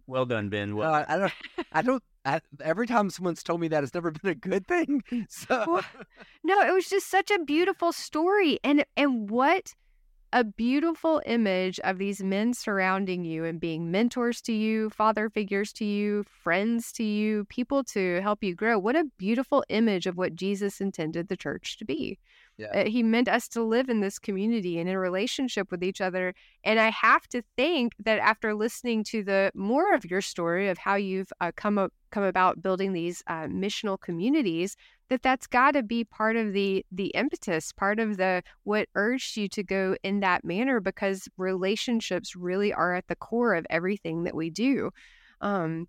[0.09, 0.75] well done, Ben.
[0.75, 1.33] Well, uh, I don't,
[1.73, 5.03] I don't I, every time someone's told me that, it's never been a good thing.
[5.11, 5.85] Mm, so well,
[6.45, 9.75] no, it was just such a beautiful story, and and what
[10.33, 15.73] a beautiful image of these men surrounding you and being mentors to you, father figures
[15.73, 18.79] to you, friends to you, people to help you grow.
[18.79, 22.19] What a beautiful image of what Jesus intended the church to be.
[22.61, 22.83] Yeah.
[22.83, 26.35] Uh, he meant us to live in this community and in relationship with each other.
[26.63, 30.77] And I have to think that after listening to the more of your story of
[30.77, 34.77] how you've uh, come up, come about building these uh, missional communities,
[35.09, 39.39] that that's got to be part of the the impetus, part of the what urged
[39.39, 44.25] you to go in that manner because relationships really are at the core of everything
[44.25, 44.91] that we do.
[45.41, 45.89] Um,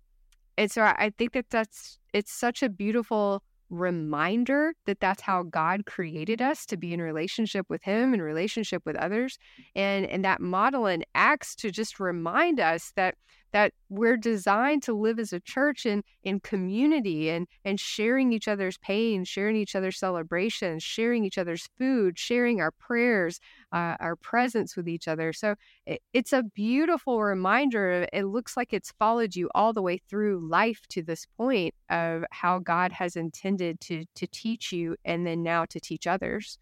[0.56, 5.42] and so I, I think that that's it's such a beautiful reminder that that's how
[5.42, 9.38] God created us to be in relationship with him and relationship with others
[9.74, 13.14] and and that model and acts to just remind us that
[13.52, 18.46] that we're designed to live as a church in in community and and sharing each
[18.48, 23.40] other's pain, sharing each other's celebrations, sharing each other's food, sharing our prayers,
[23.72, 25.32] uh, our presence with each other.
[25.32, 25.54] So
[25.86, 28.06] it, it's a beautiful reminder.
[28.12, 32.24] It looks like it's followed you all the way through life to this point of
[32.30, 36.58] how God has intended to to teach you and then now to teach others.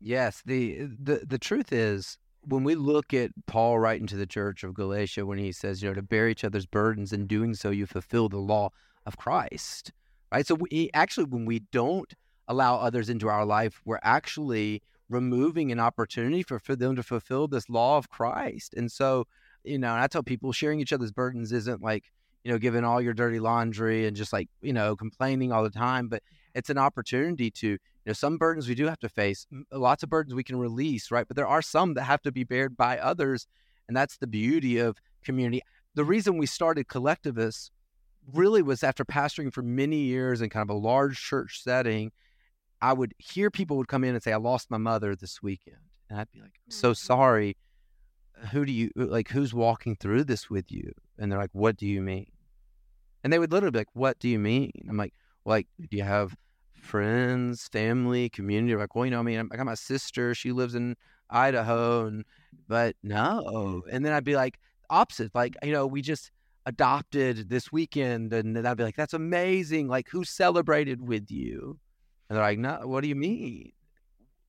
[0.00, 4.62] Yes, the the the truth is when we look at Paul writing to the church
[4.62, 7.70] of Galatia, when he says, you know, to bear each other's burdens, in doing so,
[7.70, 8.70] you fulfill the law
[9.04, 9.92] of Christ,
[10.32, 10.46] right?
[10.46, 12.12] So we actually, when we don't
[12.48, 17.48] allow others into our life, we're actually removing an opportunity for, for them to fulfill
[17.48, 18.74] this law of Christ.
[18.74, 19.26] And so,
[19.64, 22.12] you know, and I tell people sharing each other's burdens isn't like,
[22.44, 25.70] you know, giving all your dirty laundry and just like, you know, complaining all the
[25.70, 26.22] time, but
[26.54, 30.08] it's an opportunity to you know, some burdens we do have to face, lots of
[30.08, 31.26] burdens we can release, right?
[31.26, 33.48] But there are some that have to be bared by others.
[33.88, 35.62] And that's the beauty of community.
[35.94, 37.70] The reason we started Collectivus
[38.32, 42.12] really was after pastoring for many years in kind of a large church setting.
[42.80, 45.76] I would hear people would come in and say, I lost my mother this weekend.
[46.10, 47.06] And I'd be like, I'm so mm-hmm.
[47.06, 47.56] sorry.
[48.52, 49.28] Who do you like?
[49.28, 50.92] Who's walking through this with you?
[51.18, 52.30] And they're like, What do you mean?
[53.24, 54.72] And they would literally be like, What do you mean?
[54.88, 55.14] I'm like,
[55.46, 56.36] Like, do you have
[56.86, 58.76] friends, family, community.
[58.76, 60.34] Like, well, you know, I mean, I got my sister.
[60.34, 60.96] She lives in
[61.28, 62.24] Idaho, and
[62.68, 63.82] but no.
[63.90, 64.58] And then I'd be like
[64.88, 66.30] opposite, like you know, we just
[66.64, 69.88] adopted this weekend, and then I'd be like, that's amazing.
[69.88, 71.78] Like, who celebrated with you?
[72.28, 73.72] And they're like, no, what do you mean?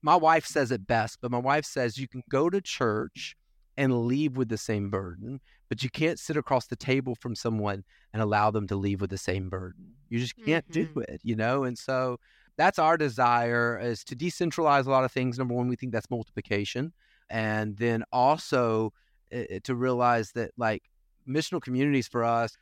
[0.02, 3.36] My wife says it best, but my wife says you can go to church
[3.76, 7.84] and leave with the same burden, but you can't sit across the table from someone
[8.12, 9.94] and allow them to leave with the same burden.
[10.08, 10.94] You just can't mm-hmm.
[10.94, 11.64] do it, you know?
[11.64, 12.18] And so
[12.56, 15.38] that's our desire is to decentralize a lot of things.
[15.38, 16.92] Number one, we think that's multiplication.
[17.30, 18.92] And then also
[19.32, 20.82] uh, to realize that like
[21.28, 22.56] missional communities for us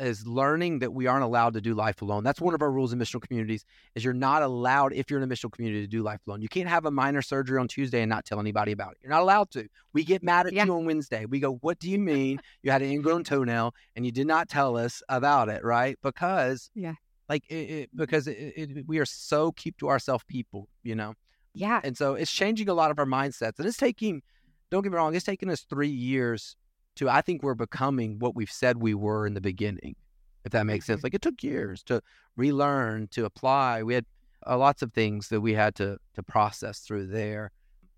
[0.00, 2.24] is learning that we aren't allowed to do life alone.
[2.24, 2.56] That's one mm-hmm.
[2.56, 5.52] of our rules in missional communities is you're not allowed if you're in a missional
[5.52, 6.42] community to do life alone.
[6.42, 8.98] You can't have a minor surgery on Tuesday and not tell anybody about it.
[9.02, 9.68] You're not allowed to.
[9.92, 10.64] We get mad at yeah.
[10.64, 11.26] you on Wednesday.
[11.26, 14.48] We go, "What do you mean you had an ingrown toenail and you did not
[14.48, 15.98] tell us about it?" Right?
[16.02, 16.94] Because yeah,
[17.28, 21.14] like it, it, because it, we are so keep to ourselves people, you know.
[21.54, 24.22] Yeah, and so it's changing a lot of our mindsets, and it's taking.
[24.70, 25.16] Don't get me wrong.
[25.16, 26.54] It's taken us three years
[26.96, 29.96] to I think we're becoming what we've said we were in the beginning,
[30.44, 30.98] if that makes sense.
[30.98, 31.06] Mm-hmm.
[31.06, 32.02] Like it took years to
[32.36, 33.82] relearn, to apply.
[33.82, 34.06] We had
[34.46, 37.50] uh, lots of things that we had to to process through there.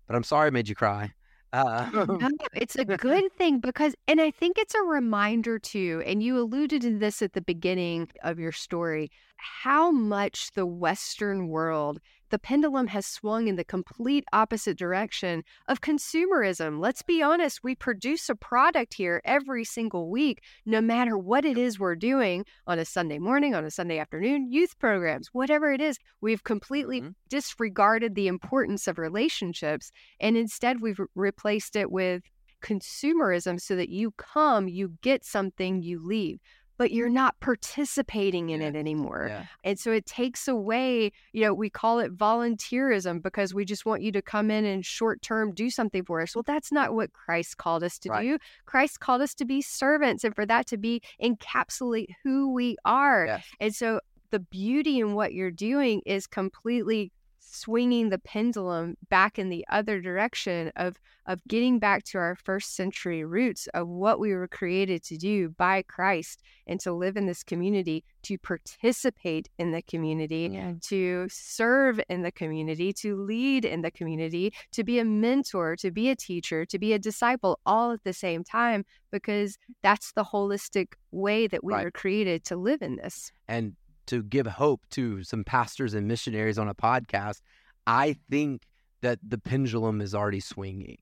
[0.07, 1.13] But I'm sorry I made you cry.
[1.53, 6.23] Uh, no, it's a good thing because, and I think it's a reminder too, and
[6.23, 11.99] you alluded to this at the beginning of your story, how much the Western world
[12.33, 16.79] the pendulum has swung in the complete opposite direction of consumerism.
[16.79, 21.59] Let's be honest, we produce a product here every single week, no matter what it
[21.59, 25.79] is we're doing on a Sunday morning, on a Sunday afternoon, youth programs, whatever it
[25.79, 25.99] is.
[26.21, 27.11] We've completely mm-hmm.
[27.29, 32.23] disregarded the importance of relationships and instead we've replaced it with
[32.63, 36.39] consumerism so that you come, you get something, you leave
[36.83, 37.13] but you're mm-hmm.
[37.15, 38.67] not participating in yeah.
[38.67, 39.27] it anymore.
[39.29, 39.45] Yeah.
[39.63, 44.01] And so it takes away, you know, we call it volunteerism because we just want
[44.01, 46.35] you to come in and short term do something for us.
[46.35, 48.21] Well, that's not what Christ called us to right.
[48.21, 48.37] do.
[48.65, 53.27] Christ called us to be servants and for that to be encapsulate who we are.
[53.27, 53.45] Yes.
[53.61, 57.13] And so the beauty in what you're doing is completely
[57.53, 62.75] swinging the pendulum back in the other direction of of getting back to our first
[62.75, 67.27] century roots of what we were created to do by Christ and to live in
[67.27, 70.73] this community, to participate in the community, yeah.
[70.81, 75.91] to serve in the community, to lead in the community, to be a mentor, to
[75.91, 80.23] be a teacher, to be a disciple all at the same time because that's the
[80.23, 81.85] holistic way that we right.
[81.85, 83.31] were created to live in this.
[83.47, 83.75] And
[84.07, 87.41] to give hope to some pastors and missionaries on a podcast,
[87.87, 88.63] I think
[89.01, 90.97] that the pendulum is already swinging.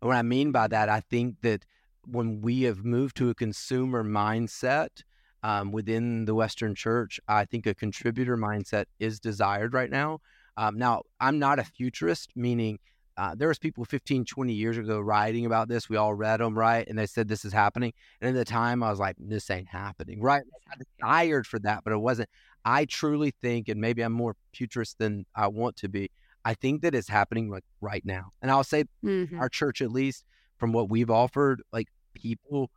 [0.00, 1.64] And what I mean by that, I think that
[2.06, 5.02] when we have moved to a consumer mindset
[5.42, 10.20] um, within the Western church, I think a contributor mindset is desired right now.
[10.56, 12.78] Um, now, I'm not a futurist, meaning
[13.16, 16.58] uh, there was people 15 20 years ago writing about this we all read them
[16.58, 19.50] right and they said this is happening and at the time i was like this
[19.50, 22.28] ain't happening right i desired for that but it wasn't
[22.64, 26.10] i truly think and maybe i'm more futurist than i want to be
[26.44, 29.38] i think that it's happening like right now and i'll say mm-hmm.
[29.38, 30.24] our church at least
[30.58, 32.70] from what we've offered like people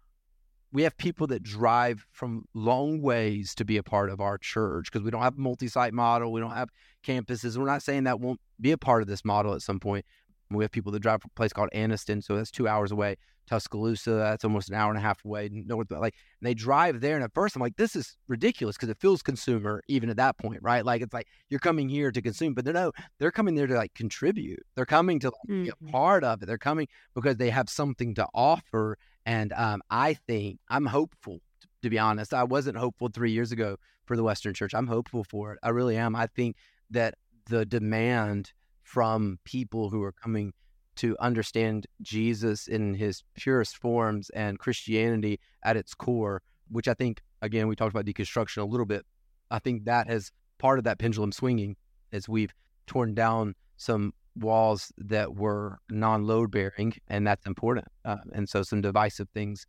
[0.73, 4.91] we have people that drive from long ways to be a part of our church
[4.91, 6.69] because we don't have a multi-site model we don't have
[7.06, 10.06] campuses we're not saying that won't be a part of this model at some point
[10.49, 13.17] we have people that drive from a place called Anniston, so that's two hours away.
[13.47, 15.49] Tuscaloosa, that's almost an hour and a half away.
[15.51, 18.89] North, like, and they drive there, and at first I'm like, this is ridiculous because
[18.89, 20.86] it feels consumer even at that point, right?
[20.86, 23.93] Like it's like you're coming here to consume, but no, they're coming there to like
[23.93, 24.60] contribute.
[24.75, 25.63] They're coming to like, mm-hmm.
[25.63, 25.89] be a mm-hmm.
[25.89, 26.45] part of it.
[26.45, 31.39] They're coming because they have something to offer, and um, I think I'm hopeful.
[31.83, 34.73] To be honest, I wasn't hopeful three years ago for the Western Church.
[34.73, 35.60] I'm hopeful for it.
[35.62, 36.15] I really am.
[36.15, 36.55] I think
[36.89, 37.13] that
[37.45, 38.51] the demand
[38.88, 40.54] from people who are coming
[40.95, 47.21] to understand Jesus in his purest forms and Christianity at its core, which I think,
[47.41, 49.06] again, we talked about deconstruction a little bit.
[49.52, 51.76] I think that has part of that pendulum swinging
[52.13, 52.54] as we've
[52.88, 57.88] torn down some walls that were non load bearing, and that's important.
[58.06, 59.65] Uh, and so some divisive things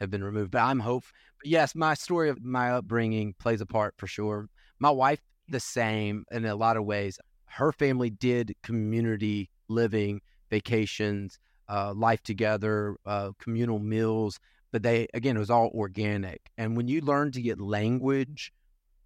[0.00, 0.50] have been removed.
[0.50, 1.12] But I'm hopeful.
[1.40, 4.48] But yes, my story of my upbringing plays a part for sure.
[4.80, 7.20] My wife, the same in a lot of ways
[7.56, 11.38] her family did community living, vacations,
[11.70, 14.38] uh, life together, uh, communal meals.
[14.72, 16.50] But they, again, it was all organic.
[16.58, 18.52] And when you learn to get language,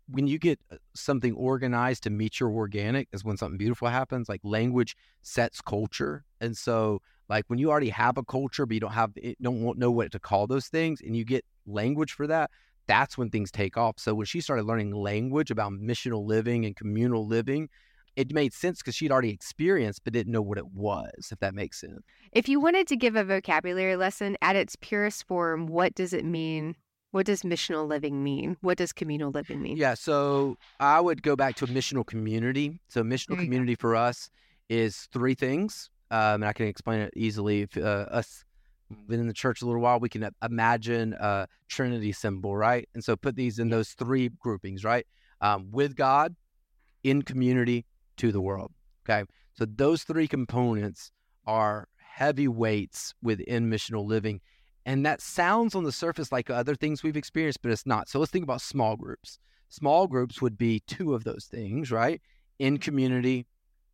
[0.08, 4.28] when you get uh, something organized to meet your organic, is when something beautiful happens.
[4.28, 6.24] Like language sets culture.
[6.40, 9.92] And so, like when you already have a culture, but you don't have, don't know
[9.92, 12.50] what to call those things, and you get language for that,
[12.88, 14.00] that's when things take off.
[14.00, 17.68] So when she started learning language about missional living and communal living,
[18.20, 21.54] it made sense because she'd already experienced but didn't know what it was, if that
[21.54, 22.00] makes sense.
[22.32, 26.24] If you wanted to give a vocabulary lesson at its purest form, what does it
[26.24, 26.76] mean?
[27.12, 28.56] What does missional living mean?
[28.60, 29.76] What does communal living mean?
[29.76, 32.78] Yeah, so I would go back to a missional community.
[32.88, 33.42] So, missional you go.
[33.44, 34.30] community for us
[34.68, 37.62] is three things, um, and I can explain it easily.
[37.62, 38.44] If uh, us
[39.08, 42.88] been in the church a little while, we can imagine a Trinity symbol, right?
[42.94, 45.06] And so, put these in those three groupings, right?
[45.40, 46.36] Um, with God,
[47.02, 47.86] in community,
[48.20, 48.72] to the world.
[49.04, 51.10] Okay, so those three components
[51.46, 54.40] are heavy weights within missional living.
[54.86, 58.08] And that sounds on the surface like other things we've experienced, but it's not.
[58.08, 59.38] So let's think about small groups.
[59.68, 62.20] Small groups would be two of those things, right?
[62.58, 63.46] In community,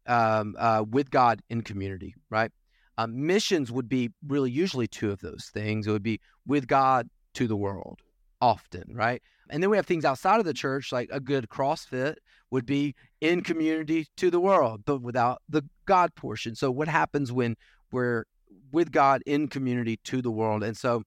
[0.07, 2.51] um, uh, with God in community, right?
[2.99, 5.87] Um, missions would be really usually two of those things.
[5.87, 8.01] It would be with God to the world,
[8.41, 9.23] often, right?
[9.51, 12.17] And then we have things outside of the church, like a good CrossFit
[12.51, 16.55] would be in community to the world, but without the God portion.
[16.55, 17.57] So, what happens when
[17.93, 18.25] we're
[18.73, 20.63] with God in community to the world?
[20.63, 21.03] And so,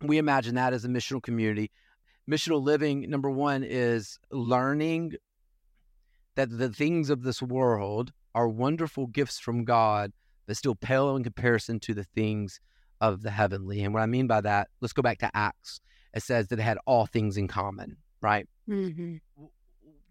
[0.00, 1.70] we imagine that as a missional community.
[2.28, 5.14] Missional living, number one, is learning
[6.36, 10.12] that the things of this world are wonderful gifts from God,
[10.46, 12.60] but still pale in comparison to the things
[13.00, 13.82] of the heavenly.
[13.82, 15.80] And what I mean by that, let's go back to Acts.
[16.14, 18.46] It says that they had all things in common, right?
[18.68, 19.16] Mm-hmm.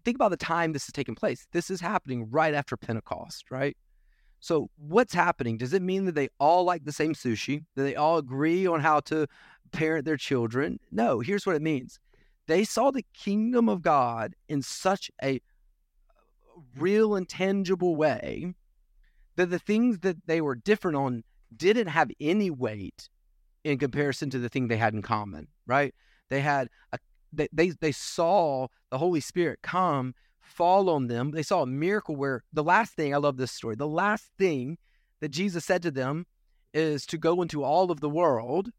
[0.04, 1.46] think about the time this is taking place.
[1.52, 3.76] This is happening right after Pentecost, right?
[4.38, 5.56] So what's happening?
[5.56, 7.64] Does it mean that they all like the same sushi?
[7.74, 9.26] That they all agree on how to
[9.72, 10.78] parent their children?
[10.92, 11.98] No, here's what it means.
[12.46, 15.40] They saw the kingdom of God in such a
[16.78, 18.54] real and tangible way
[19.36, 21.24] that the things that they were different on
[21.56, 23.08] didn't have any weight
[23.64, 25.94] in comparison to the thing they had in common, right?
[26.30, 26.98] They had a
[27.32, 31.30] they, they they saw the Holy Spirit come fall on them.
[31.32, 33.76] They saw a miracle where the last thing I love this story.
[33.76, 34.78] The last thing
[35.20, 36.26] that Jesus said to them
[36.72, 38.70] is to go into all of the world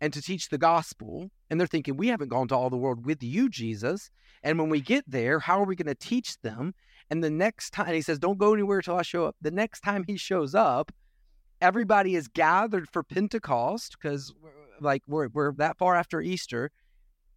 [0.00, 1.30] and to teach the gospel.
[1.50, 4.10] And they're thinking, we haven't gone to all the world with you, Jesus.
[4.42, 6.74] And when we get there, how are we going to teach them?
[7.10, 9.36] And the next time, he says, don't go anywhere till I show up.
[9.42, 10.92] The next time he shows up,
[11.60, 14.32] everybody is gathered for Pentecost because,
[14.80, 16.70] like, we're, we're that far after Easter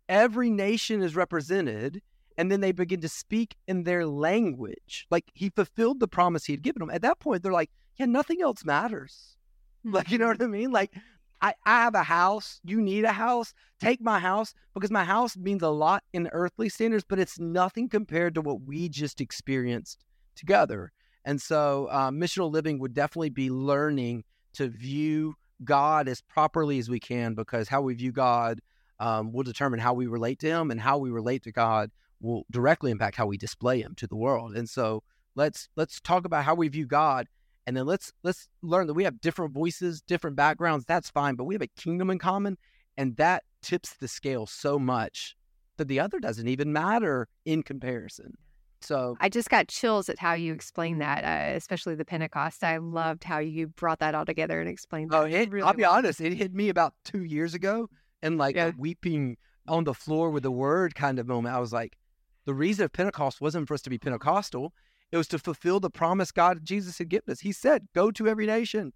[0.09, 2.01] every nation is represented
[2.37, 5.05] and then they begin to speak in their language.
[5.11, 6.89] Like he fulfilled the promise he had given them.
[6.89, 9.37] At that point they're like yeah nothing else matters.
[9.85, 10.71] Like you know what i mean?
[10.71, 10.93] Like
[11.41, 12.61] I, I have a house.
[12.63, 13.53] You need a house.
[13.81, 17.89] Take my house because my house means a lot in earthly standards but it's nothing
[17.89, 20.05] compared to what we just experienced
[20.37, 20.93] together.
[21.25, 24.23] And so uh, missional living would definitely be learning
[24.53, 28.59] to view god as properly as we can because how we view god
[28.99, 31.91] um, will determine how we relate to him and how we relate to God
[32.21, 34.55] will directly impact how we display him to the world.
[34.55, 35.03] And so
[35.35, 37.27] let's let's talk about how we view God
[37.67, 41.43] and then let's let's learn that we have different voices, different backgrounds, that's fine, but
[41.43, 42.57] we have a kingdom in common
[42.95, 45.35] and that tips the scale so much
[45.77, 48.37] that the other doesn't even matter in comparison.
[48.83, 52.63] So I just got chills at how you explained that, uh, especially the Pentecost.
[52.63, 55.17] I loved how you brought that all together and explained that.
[55.21, 55.93] Oh, it, really I'll be well.
[55.93, 57.89] honest, it hit me about two years ago
[58.21, 58.71] and like Yeah.
[58.77, 61.55] weeping on the floor with the word kind of moment.
[61.55, 61.97] I was like,
[62.45, 64.73] the reason of Pentecost wasn't for us to be Pentecostal,
[65.11, 67.39] it was to fulfill the promise God Jesus had given us.
[67.39, 68.91] He said, Go to every nation.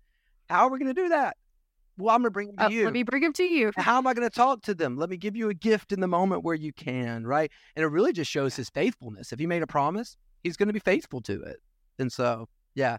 [0.49, 1.37] How are we going to do that?
[1.97, 2.83] Well, I'm going to bring them to Oh, you.
[2.85, 3.71] let me bring them to you.
[3.75, 4.97] How am I going to talk to them?
[4.97, 7.51] Let me give you a gift in the moment where you can, right?
[7.75, 9.33] And it really just shows his faithfulness.
[9.33, 11.57] If he made a promise, he's going to be faithful to it.
[11.99, 12.97] And so, yeah,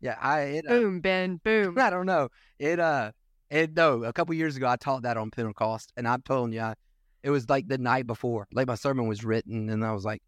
[0.00, 1.40] yeah, I, it, uh, Boom, Ben.
[1.42, 1.76] Boom.
[1.78, 2.28] I don't know.
[2.58, 3.12] It uh
[3.50, 6.60] it no, a couple years ago I taught that on Pentecost and I'm telling you
[6.60, 6.74] I,
[7.22, 8.46] it was like the night before.
[8.52, 10.22] Like my sermon was written and I was like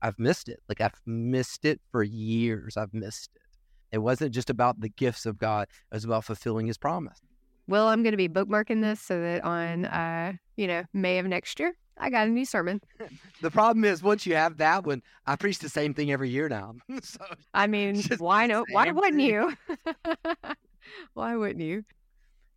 [0.00, 0.60] I've missed it.
[0.68, 2.76] Like I've missed it for years.
[2.76, 3.42] I've missed it.
[3.90, 7.18] It wasn't just about the gifts of God, it was about fulfilling his promise.
[7.68, 11.26] Well, I'm going to be bookmarking this so that on, uh, you know, May of
[11.26, 12.80] next year, I got a new sermon.
[13.40, 16.48] The problem is once you have that one, I preach the same thing every year
[16.48, 16.74] now.
[17.02, 17.18] so
[17.52, 18.64] I mean, why the no?
[18.70, 19.56] Why same wouldn't you?
[21.14, 21.84] why wouldn't you?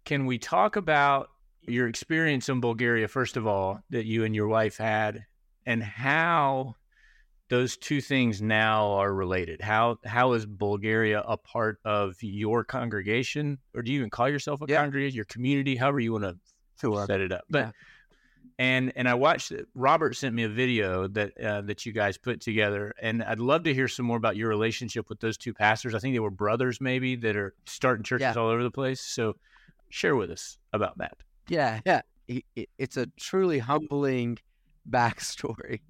[0.04, 1.30] Can we talk about
[1.62, 5.26] your experience in Bulgaria, first of all, that you and your wife had,
[5.66, 6.76] and how
[7.50, 9.62] those two things now are related?
[9.62, 14.62] How how is Bulgaria a part of your congregation, or do you even call yourself
[14.62, 14.82] a Yeah.
[14.82, 16.38] congregation, your community, however you want to
[16.80, 17.06] Sure.
[17.06, 17.44] set it up?
[17.50, 17.72] But Yeah.
[18.58, 19.68] and and I watched it.
[19.76, 23.64] Robert sent me a video that uh, that you guys put together, and I'd love
[23.64, 25.94] to hear some more about your relationship with those two pastors.
[25.94, 28.42] I think they were brothers, maybe that are starting churches Yeah.
[28.42, 29.02] all over the place.
[29.02, 29.36] So
[29.90, 31.18] share with us about that.
[31.48, 32.02] Yeah, yeah.
[32.28, 34.40] It, it, it's a truly humbling
[34.90, 35.82] backstory.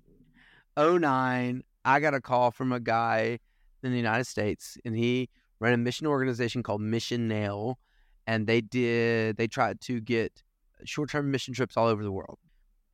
[0.78, 3.39] 09, I got a call from a guy
[3.84, 7.80] in the United States, and he ran a mission organization called Mission Nail,
[8.28, 10.43] and they did they tried to get
[10.84, 12.39] short term mission trips all over the world.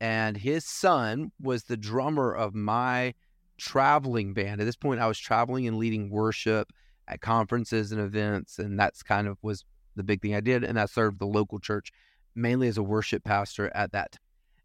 [0.00, 3.14] And his son was the drummer of my
[3.56, 4.60] traveling band.
[4.60, 6.72] At this point, I was traveling and leading worship
[7.08, 9.64] at conferences and events, and that's kind of was
[9.94, 10.64] the big thing I did.
[10.64, 11.92] And I served the local church
[12.34, 14.20] mainly as a worship pastor at that time.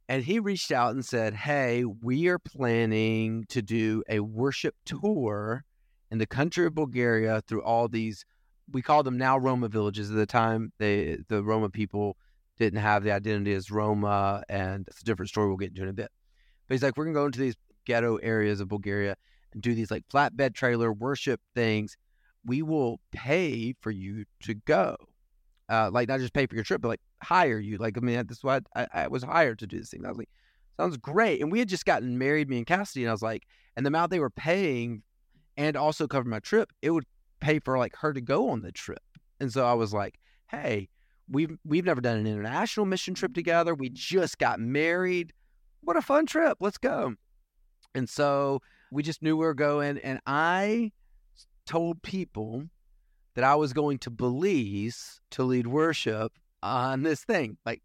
[0.10, 5.66] And he reached out and said, Hey, we are planning to do a worship tour
[6.10, 8.24] in the country of Bulgaria through all these,
[8.72, 10.10] we call them now Roma villages.
[10.10, 12.16] At the time, they, the Roma people
[12.58, 15.89] didn't have the identity as Roma, and it's a different story we'll get into in
[15.89, 16.10] a bit.
[16.68, 19.16] But he's like, We're going to go into these ghetto areas of Bulgaria
[19.51, 21.97] and do these like flatbed trailer worship things.
[22.45, 24.95] We will pay for you to go
[25.70, 27.78] uh, like not just pay for your trip, but like hire you.
[27.78, 30.05] Like, I mean, that's why I, I, was hired to do this thing.
[30.05, 30.30] I was like,
[30.78, 31.41] sounds great.
[31.41, 33.43] And we had just gotten married, me and Cassidy, and I was like,
[33.76, 35.03] and the amount they were paying
[35.57, 37.05] and also cover my trip, it would
[37.39, 39.03] pay for like her to go on the trip.
[39.39, 40.89] And so I was like, hey,
[41.30, 43.76] we've we've never done an international mission trip together.
[43.76, 45.34] We just got married.
[45.82, 46.57] What a fun trip.
[46.59, 47.15] Let's go.
[47.93, 48.61] And so
[48.91, 49.97] we just knew we were going.
[49.99, 50.91] And I
[51.65, 52.63] told people
[53.38, 56.33] that I was going to Belize to lead worship
[56.63, 57.59] on this thing.
[57.67, 57.83] Like,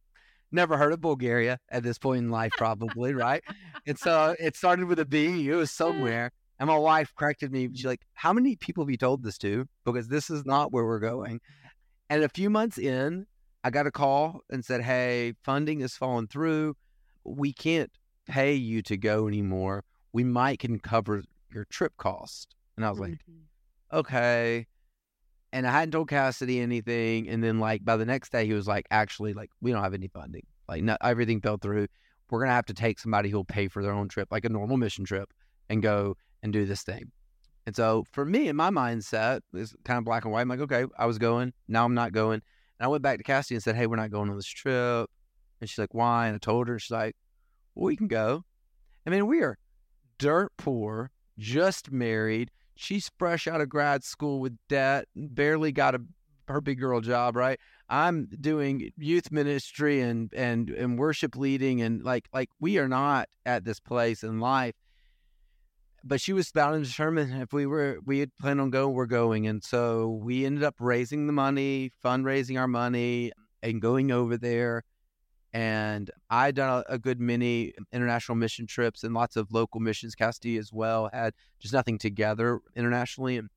[0.51, 3.45] never heard of Bulgaria at this point in life, probably, right?
[3.87, 5.51] And so it started with a B.
[5.51, 6.33] It was somewhere.
[6.59, 7.69] And my wife corrected me.
[7.75, 9.67] She's like, How many people have you told this to?
[9.85, 11.39] Because this is not where we're going.
[12.09, 13.27] And a few months in,
[13.63, 16.77] I got a call and said, Hey, funding has fallen through.
[17.25, 17.91] We can't
[18.27, 19.85] pay you to go anymore.
[20.15, 22.55] We might can cover your trip cost.
[22.79, 23.99] And I was like, mm-hmm.
[23.99, 24.67] Okay
[25.53, 27.29] and I hadn't told Cassidy anything.
[27.29, 29.95] And then like by the next day, he was like, actually, like we don't have
[29.95, 30.47] any funding.
[30.69, 31.87] Like not, everything fell through.
[32.31, 34.79] We're gonna have to take somebody who'll pay for their own trip, like a normal
[34.79, 35.31] mission trip,
[35.69, 37.13] and go and do this thing.
[37.67, 40.41] And so for me, in my mindset, it's kind of black and white.
[40.41, 41.53] I'm like, okay, I was going.
[41.69, 42.41] Now I'm not going.
[42.79, 45.09] And I went back to Cassidy and said, hey, we're not going on this trip.
[45.61, 46.27] And she's like, why?
[46.27, 47.15] And I told her, she's like,
[47.75, 48.43] well, we can go.
[49.07, 49.59] I mean, we are
[50.19, 56.01] dirt poor, just married She's fresh out of grad school with debt, barely got a
[56.49, 57.59] her big girl job, right?
[57.89, 63.29] I'm doing youth ministry and and and worship leading and like like we are not
[63.47, 64.75] at this place in life.
[66.05, 69.07] But she was bound and determined if we were we had planned on going, we're
[69.07, 69.47] going.
[69.47, 74.83] And so we ended up raising the money, fundraising our money and going over there
[75.53, 80.15] and I'd done a, a, good many international mission trips and lots of local missions.
[80.15, 83.51] Cassidy as well had just nothing together internationally, and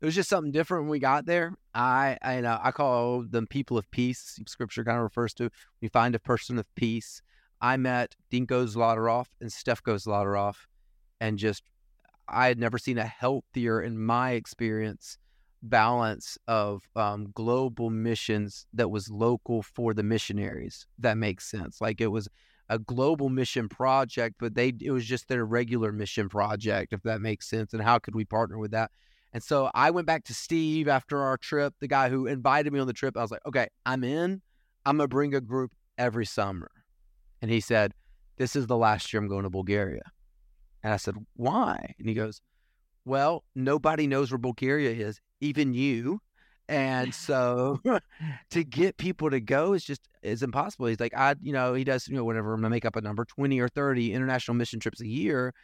[0.00, 1.54] it was just something different when we got there.
[1.74, 4.38] I I, know, I call them people of peace.
[4.46, 5.50] Scripture kind of refers to
[5.80, 7.22] we find a person of peace.
[7.60, 10.56] I met Dinko Zlatarov and Stefko Zlatarov,
[11.20, 11.64] and just
[12.28, 15.18] I had never seen a healthier, in my experience,
[15.62, 20.86] balance of um, global missions that was local for the missionaries.
[20.98, 21.80] That makes sense.
[21.80, 22.28] Like it was
[22.68, 27.20] a global mission project, but they it was just their regular mission project, if that
[27.20, 27.72] makes sense.
[27.72, 28.90] And how could we partner with that?
[29.32, 32.80] And so I went back to Steve after our trip, the guy who invited me
[32.80, 33.16] on the trip.
[33.16, 34.40] I was like, okay, I'm in.
[34.84, 36.70] I'm gonna bring a group every summer.
[37.42, 37.92] And he said,
[38.36, 40.02] This is the last year I'm going to Bulgaria.
[40.82, 41.94] And I said, Why?
[41.98, 42.40] And he goes,
[43.06, 46.20] Well, nobody knows where Bulgaria is even you.
[46.68, 47.80] And so
[48.50, 50.86] to get people to go is just is impossible.
[50.86, 53.00] He's like, I, you know, he does, you know, whatever, I'm gonna make up a
[53.00, 55.54] number, 20 or 30 international mission trips a year.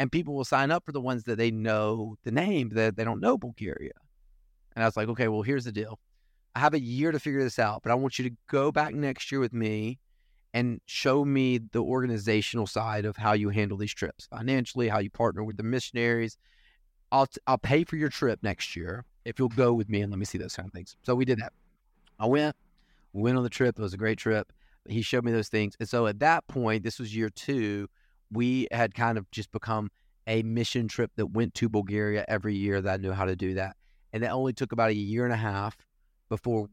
[0.00, 3.04] And people will sign up for the ones that they know the name, that they
[3.04, 3.92] don't know Bulgaria.
[4.76, 5.98] And I was like, okay, well, here's the deal.
[6.54, 8.94] I have a year to figure this out, but I want you to go back
[8.94, 9.98] next year with me
[10.54, 15.10] and show me the organizational side of how you handle these trips financially, how you
[15.10, 16.36] partner with the missionaries.
[17.10, 20.10] I'll, t- I'll pay for your trip next year if you'll go with me and
[20.10, 20.96] let me see those kind of things.
[21.02, 21.52] So we did that.
[22.18, 22.56] I went,
[23.12, 23.78] went on the trip.
[23.78, 24.52] It was a great trip.
[24.88, 25.76] He showed me those things.
[25.80, 27.88] And so at that point, this was year two,
[28.32, 29.90] we had kind of just become
[30.26, 33.54] a mission trip that went to Bulgaria every year that I knew how to do
[33.54, 33.76] that.
[34.12, 35.76] And it only took about a year and a half
[36.28, 36.68] before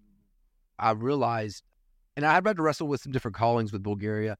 [0.79, 1.63] I realized,
[2.15, 4.37] and I had to wrestle with some different callings with Bulgaria.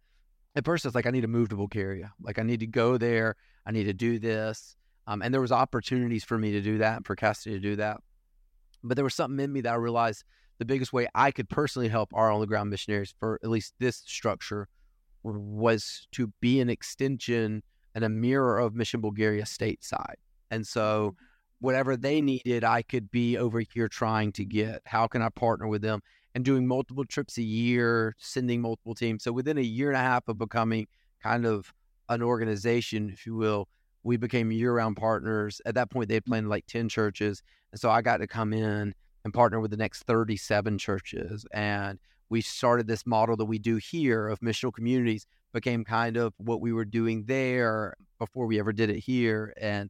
[0.56, 2.14] At first, it's like, I need to move to Bulgaria.
[2.22, 3.36] Like, I need to go there.
[3.66, 4.76] I need to do this.
[5.08, 7.97] Um, and there was opportunities for me to do that for Cassidy to do that.
[8.84, 10.24] But there was something in me that I realized
[10.58, 13.74] the biggest way I could personally help our on the ground missionaries for at least
[13.80, 14.68] this structure
[15.24, 20.16] was to be an extension and a mirror of Mission Bulgaria stateside.
[20.51, 21.66] And so mm-hmm.
[21.66, 24.82] whatever they needed, I could be over here trying to get.
[24.86, 26.01] How can I partner with them?
[26.36, 29.24] And doing multiple trips a year, sending multiple teams.
[29.24, 30.88] So within a year and a half of becoming
[31.24, 31.74] kind of
[32.10, 33.68] an organization, if you will,
[34.06, 35.60] we became year-round partners.
[35.66, 36.28] At that point, they had mm.
[36.28, 38.93] planted like ten churches, and so I got to come in
[39.26, 41.99] and partner with the next thirty-seven churches, and
[42.30, 46.62] we started this model that we do here of missional communities became kind of what
[46.62, 49.89] we were doing there before we ever did it here, and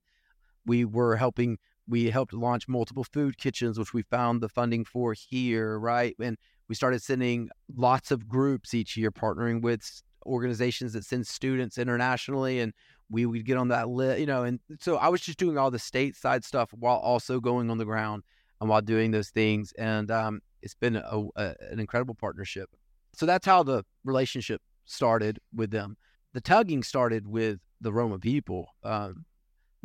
[0.65, 1.57] we were helping
[1.87, 6.15] we helped launch multiple food kitchens, which we found the funding for here, right?
[6.19, 6.37] And
[6.67, 12.59] we started sending lots of groups each year, partnering with organizations that send students internationally.
[12.59, 12.73] And
[13.09, 14.43] we would get on that list, you know.
[14.43, 17.85] And so I was just doing all the stateside stuff while also going on the
[17.85, 18.23] ground
[18.59, 19.73] and while doing those things.
[19.77, 22.69] And um, it's been a, a, an incredible partnership.
[23.13, 25.97] So that's how the relationship started with them.
[26.33, 28.67] The tugging started with the Roma people.
[28.83, 29.25] Um,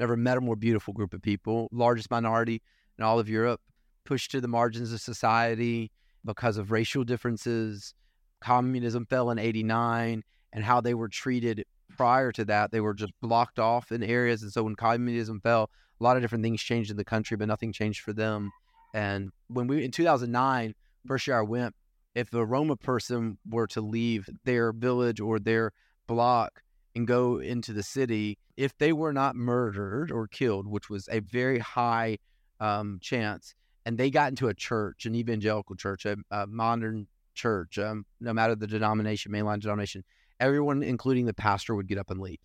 [0.01, 2.63] Never met a more beautiful group of people, largest minority
[2.97, 3.61] in all of Europe,
[4.07, 5.93] pushed to the margins of society
[6.25, 7.93] because of racial differences.
[8.41, 11.67] Communism fell in 89, and how they were treated
[11.97, 14.43] prior to that, they were just blocked off in areas.
[14.43, 15.71] And so when communism fell,
[16.01, 18.51] a lot of different things changed in the country, but nothing changed for them.
[18.95, 20.75] And when we, in 2009,
[21.07, 21.75] first year I went,
[22.15, 25.73] if a Roma person were to leave their village or their
[26.07, 26.63] block
[26.97, 31.21] and go into the city, if they were not murdered or killed, which was a
[31.21, 32.19] very high
[32.59, 33.55] um, chance,
[33.87, 38.33] and they got into a church, an evangelical church, a, a modern church, um, no
[38.33, 40.05] matter the denomination, mainline denomination,
[40.41, 42.39] everyone, including the pastor, would get up and leave.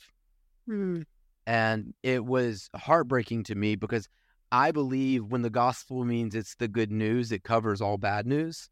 [0.70, 1.06] Mm.
[1.48, 4.08] And it was heartbreaking to me because
[4.52, 8.70] I believe when the gospel means it's the good news, it covers all bad news.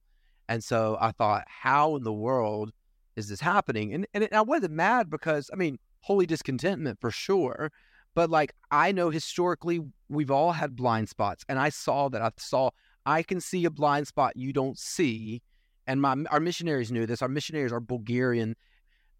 [0.49, 2.71] And so I thought, how in the world
[3.15, 3.93] is this happening?
[3.93, 7.71] And and I wasn't mad because I mean, holy discontentment for sure.
[8.15, 11.43] But like I know historically we've all had blind spots.
[11.49, 12.21] And I saw that.
[12.21, 12.71] I saw
[13.05, 15.41] I can see a blind spot you don't see.
[15.87, 17.21] And my our missionaries knew this.
[17.21, 18.55] Our missionaries are Bulgarian.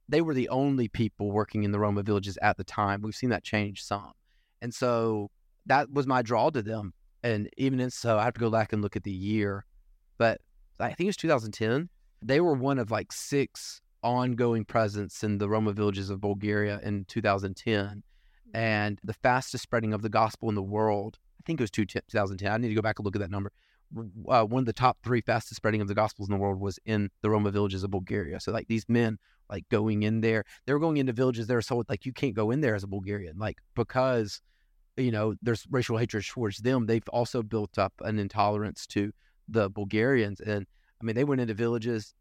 [0.10, 3.02] They were the only people working in the Roma villages at the time.
[3.02, 4.12] We've seen that change some.
[4.62, 5.30] And so
[5.66, 6.94] that was my draw to them.
[7.24, 9.66] And even in so, I have to go back and look at the year.
[10.18, 10.42] But
[10.80, 11.90] I think it was 2010.
[12.22, 17.06] They were one of like six ongoing presence in the Roma villages of Bulgaria in
[17.06, 18.02] 2010 mm-hmm.
[18.54, 21.18] and the fastest spreading of the gospel in the world.
[21.40, 22.52] I think it was 2010.
[22.52, 23.52] I need to go back and look at that number.
[24.28, 26.80] Uh, one of the top three fastest spreading of the gospels in the world was
[26.86, 28.40] in the Roma villages of Bulgaria.
[28.40, 29.18] So like these men
[29.50, 32.34] like going in there, they were going into villages that are so like you can't
[32.34, 34.42] go in there as a Bulgarian, like because
[34.98, 36.86] you know there's racial hatred towards them.
[36.86, 39.12] They've also built up an intolerance to
[39.48, 40.66] the Bulgarians, and
[41.02, 42.14] I mean they went into villages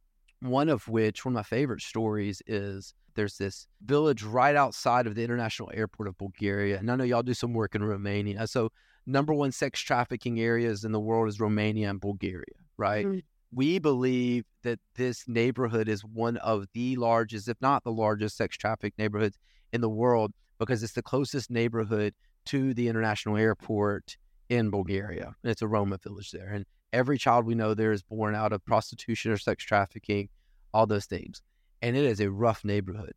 [0.43, 5.15] one of which, one of my favorite stories is there's this village right outside of
[5.15, 6.79] the international airport of Bulgaria.
[6.79, 8.47] And I know y'all do some work in Romania.
[8.47, 8.73] So,
[9.07, 12.45] number one sex trafficking areas in the world is Romania and Bulgaria,
[12.77, 13.07] right?
[13.07, 13.19] Mm-hmm.
[13.55, 18.57] We believe that this neighborhood is one of the largest, if not the largest, sex
[18.57, 19.37] traffic neighborhoods
[19.73, 22.15] in the world because it's the closest neighborhood
[22.47, 24.17] to the international airport
[24.49, 25.35] in Bulgaria.
[25.43, 26.49] And It's a Roma village there.
[26.49, 30.29] And Every child we know there is born out of prostitution or sex trafficking,
[30.75, 31.41] all those things.
[31.81, 33.15] And it is a rough neighborhood.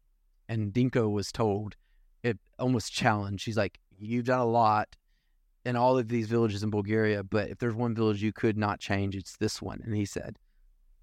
[0.48, 1.76] And Dinko was told,
[2.24, 3.44] it almost challenged.
[3.44, 4.96] She's like, You've done a lot
[5.66, 8.80] in all of these villages in Bulgaria, but if there's one village you could not
[8.80, 9.82] change, it's this one.
[9.84, 10.38] And he said,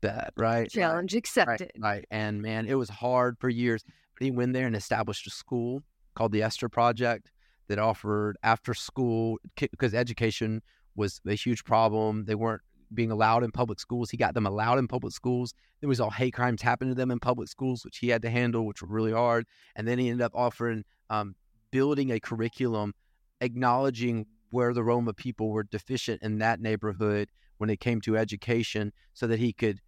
[0.00, 0.70] That, right?
[0.70, 1.72] Challenge accepted.
[1.78, 2.04] Right, right.
[2.10, 3.84] And man, it was hard for years.
[4.18, 5.82] But he went there and established a school
[6.14, 7.30] called the Esther Project
[7.68, 10.62] that offered after school because education
[10.94, 12.24] was a huge problem.
[12.26, 12.62] They weren't
[12.94, 14.10] being allowed in public schools.
[14.10, 15.54] He got them allowed in public schools.
[15.80, 18.30] There was all hate crimes happening to them in public schools, which he had to
[18.30, 19.46] handle, which were really hard.
[19.74, 21.34] And then he ended up offering, um,
[21.70, 22.92] building a curriculum,
[23.40, 27.28] acknowledging where the Roma people were deficient in that neighborhood
[27.58, 29.80] when it came to education, so that he could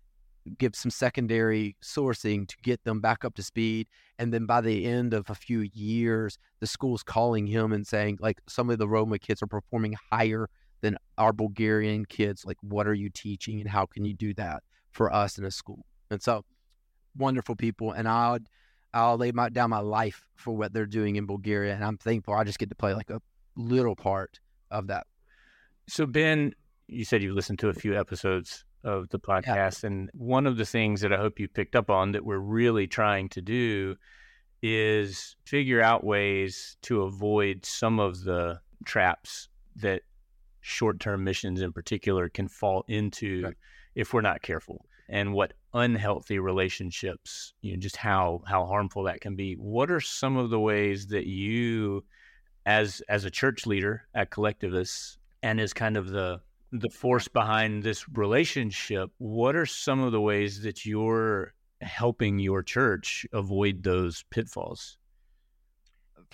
[0.58, 3.88] give some secondary sourcing to get them back up to speed.
[4.18, 8.18] And then by the end of a few years, the school's calling him and saying,
[8.20, 10.48] like, some of the Roma kids are performing higher
[10.82, 12.44] than our Bulgarian kids.
[12.44, 14.62] Like, what are you teaching and how can you do that
[14.92, 15.86] for us in a school?
[16.10, 16.44] And so,
[17.16, 17.92] wonderful people.
[17.92, 18.38] And I'll,
[18.92, 21.74] I'll lay my, down my life for what they're doing in Bulgaria.
[21.74, 23.20] And I'm thankful I just get to play like a
[23.56, 24.40] little part
[24.70, 25.06] of that.
[25.88, 26.54] So, Ben,
[26.86, 29.82] you said you listened to a few episodes of the podcast.
[29.82, 29.88] Yeah.
[29.88, 32.86] And one of the things that I hope you picked up on that we're really
[32.86, 33.96] trying to do
[34.62, 40.02] is figure out ways to avoid some of the traps that
[40.60, 43.54] short term missions in particular can fall into right.
[43.94, 49.20] if we're not careful and what unhealthy relationships you know just how how harmful that
[49.20, 52.02] can be what are some of the ways that you
[52.66, 56.40] as as a church leader at Collectivus and as kind of the
[56.72, 62.62] the force behind this relationship what are some of the ways that you're helping your
[62.62, 64.98] church avoid those pitfalls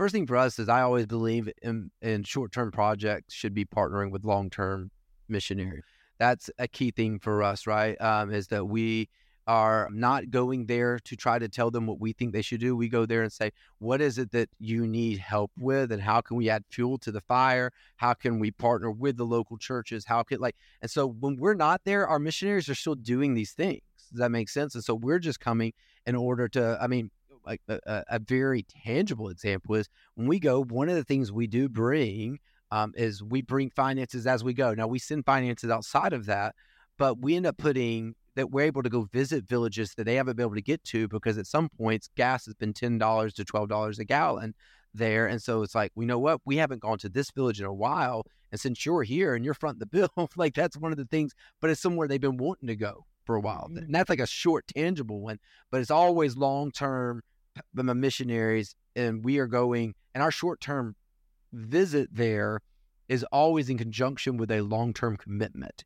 [0.00, 3.66] First thing for us is I always believe in, in short term projects should be
[3.66, 4.90] partnering with long term
[5.28, 5.84] missionaries.
[6.18, 8.00] That's a key thing for us, right?
[8.00, 9.10] Um, is that we
[9.46, 12.76] are not going there to try to tell them what we think they should do.
[12.76, 15.92] We go there and say, what is it that you need help with?
[15.92, 17.72] And how can we add fuel to the fire?
[17.96, 20.04] How can we partner with the local churches?
[20.04, 23.52] How can, like, and so when we're not there, our missionaries are still doing these
[23.52, 23.80] things.
[24.10, 24.74] Does that make sense?
[24.74, 25.72] And so we're just coming
[26.06, 27.10] in order to, I mean,
[27.44, 31.46] like a, a very tangible example is when we go, one of the things we
[31.46, 32.38] do bring
[32.70, 34.74] um, is we bring finances as we go.
[34.74, 36.54] Now we send finances outside of that,
[36.98, 40.36] but we end up putting that we're able to go visit villages that they haven't
[40.36, 43.44] been able to get to because at some points gas has been ten dollars to
[43.44, 44.54] twelve dollars a gallon
[44.94, 47.66] there, and so it's like we know what we haven't gone to this village in
[47.66, 50.98] a while, and since you're here and you're fronting the bill, like that's one of
[50.98, 51.32] the things.
[51.60, 53.84] But it's somewhere they've been wanting to go for a while, mm-hmm.
[53.84, 55.38] and that's like a short tangible one.
[55.70, 57.22] But it's always long term.
[57.74, 60.94] My missionaries and we are going, and our short term
[61.52, 62.60] visit there
[63.08, 65.84] is always in conjunction with a long term commitment.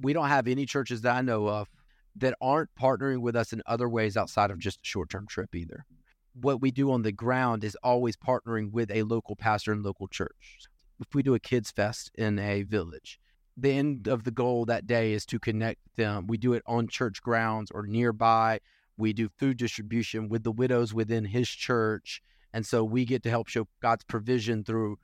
[0.00, 1.68] We don't have any churches that I know of
[2.16, 5.54] that aren't partnering with us in other ways outside of just a short term trip
[5.54, 5.84] either.
[6.40, 10.08] What we do on the ground is always partnering with a local pastor and local
[10.08, 10.58] church.
[11.00, 13.18] If we do a kids fest in a village,
[13.56, 16.26] the end of the goal that day is to connect them.
[16.26, 18.60] We do it on church grounds or nearby.
[18.96, 22.22] We do food distribution with the widows within his church.
[22.54, 24.98] And so we get to help show God's provision through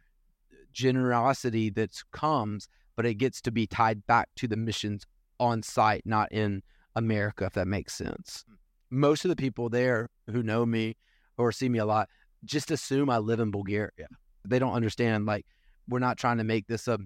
[0.72, 5.06] generosity that comes, but it gets to be tied back to the missions
[5.40, 6.62] on site, not in
[6.98, 8.44] America, if that makes sense.
[8.50, 8.56] Mm.
[8.90, 10.96] Most of the people there who know me
[11.36, 12.08] or see me a lot
[12.44, 14.08] just assume I live in Bulgaria.
[14.44, 15.46] They don't understand, like,
[15.88, 16.98] we're not trying to make this a,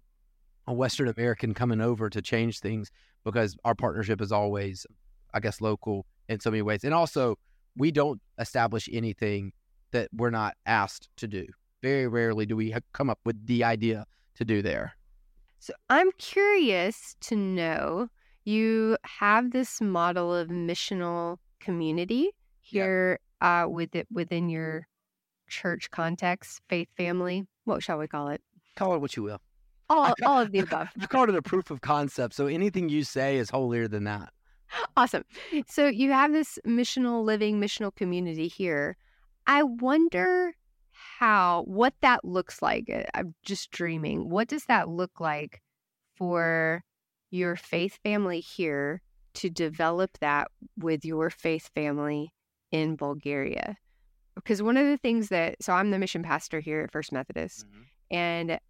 [0.67, 2.91] a Western American coming over to change things
[3.25, 4.87] because our partnership is always,
[5.35, 6.85] I guess, local in so many ways.
[6.85, 7.39] And also,
[7.77, 9.53] we don't establish anything
[9.93, 11.47] that we're not asked to do.
[11.83, 14.05] Very rarely do we come up with the idea
[14.37, 14.95] to do there.
[15.59, 18.09] So I'm curious to know
[18.45, 22.31] you have this model of missional community
[22.61, 24.87] here uh, with it within your
[25.49, 27.47] church context, faith family.
[27.65, 28.41] What shall we call it?
[28.77, 29.41] Call it what you will.
[29.89, 30.89] All, all of the above.
[31.01, 32.35] I've called it a proof of concept.
[32.35, 34.33] So anything you say is holier than that.
[34.97, 35.25] Awesome.
[35.69, 38.97] So you have this missional living, missional community here.
[39.47, 40.55] I wonder
[41.19, 42.91] how, what that looks like.
[43.15, 44.31] I'm just dreaming.
[44.31, 45.61] What does that look like
[46.17, 46.83] for
[47.33, 49.03] your faith family here
[49.35, 52.33] to develop that with your faith family
[52.71, 53.77] in Bulgaria.
[54.35, 57.67] Because one of the things that, so I'm the mission pastor here at First Methodist,
[57.67, 58.15] mm-hmm.
[58.15, 58.61] and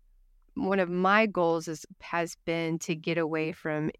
[0.55, 3.91] one of my goals is has been to get away from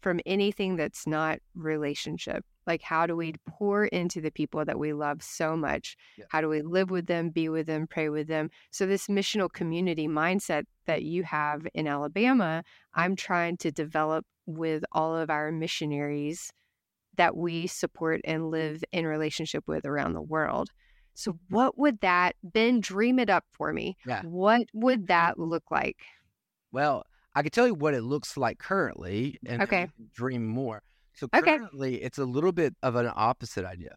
[0.00, 4.92] from anything that's not relationship like, how do we pour into the people that we
[4.92, 5.96] love so much?
[6.18, 6.26] Yeah.
[6.28, 8.50] How do we live with them, be with them, pray with them?
[8.70, 14.84] So, this missional community mindset that you have in Alabama, I'm trying to develop with
[14.92, 16.52] all of our missionaries
[17.16, 18.52] that we support and mm-hmm.
[18.52, 20.68] live in relationship with around the world.
[21.14, 21.54] So, mm-hmm.
[21.54, 23.96] what would that, Ben, dream it up for me?
[24.06, 24.20] Yeah.
[24.24, 25.06] What would mm-hmm.
[25.06, 25.96] that look like?
[26.70, 27.06] Well,
[27.38, 29.88] I can tell you what it looks like currently and okay.
[30.12, 30.82] dream more.
[31.14, 32.04] So currently, okay.
[32.04, 33.94] it's a little bit of an opposite idea.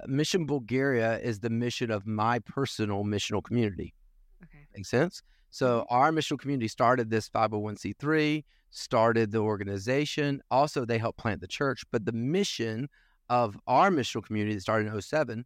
[0.00, 3.94] Uh, mission Bulgaria is the mission of my personal missional community.
[4.42, 4.66] Okay.
[4.74, 5.22] Makes sense?
[5.50, 5.94] So mm-hmm.
[5.94, 10.42] our missional community started this 501c3, started the organization.
[10.50, 11.84] Also, they helped plant the church.
[11.92, 12.88] But the mission
[13.28, 15.44] of our missional community that started in 07,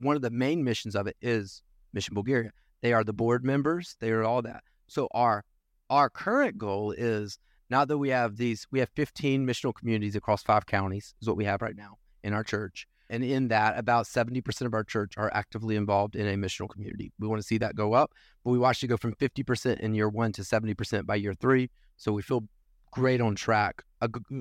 [0.00, 1.62] one of the main missions of it is
[1.92, 2.52] Mission Bulgaria.
[2.80, 3.96] They are the board members.
[4.00, 4.64] They are all that.
[4.86, 5.44] So our
[5.90, 7.38] our current goal is
[7.68, 11.36] now that we have these, we have 15 missional communities across five counties, is what
[11.36, 12.86] we have right now in our church.
[13.10, 17.12] And in that, about 70% of our church are actively involved in a missional community.
[17.18, 18.12] We want to see that go up,
[18.44, 21.70] but we watched it go from 50% in year one to 70% by year three.
[21.96, 22.44] So we feel
[22.92, 23.82] great on track.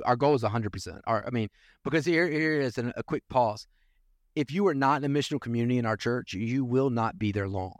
[0.05, 1.01] Our goal is 100%.
[1.07, 1.49] Our, I mean,
[1.83, 3.67] because here, here is an, a quick pause.
[4.35, 7.31] If you are not in a missional community in our church, you will not be
[7.31, 7.75] there long.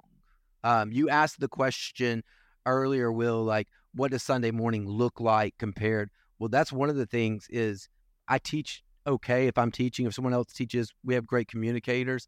[0.64, 2.24] Um, you asked the question
[2.66, 6.10] earlier, Wil, like, what does Sunday morning look like compared?
[6.38, 7.90] Well, that's one of the things is
[8.28, 12.28] I teach okay if I'm teaching, if someone else teaches, we have great communicators,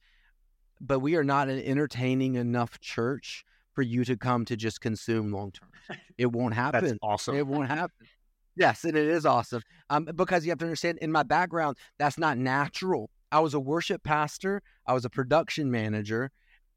[0.79, 5.31] but we are not an entertaining enough church for you to come to just consume
[5.31, 5.69] long term.
[6.17, 6.85] It won't happen.
[6.85, 7.35] That's awesome.
[7.35, 8.05] It won't happen.
[8.55, 9.63] Yes, and it is awesome.
[9.89, 13.09] Um, because you have to understand, in my background, that's not natural.
[13.31, 14.61] I was a worship pastor.
[14.85, 16.31] I was a production manager.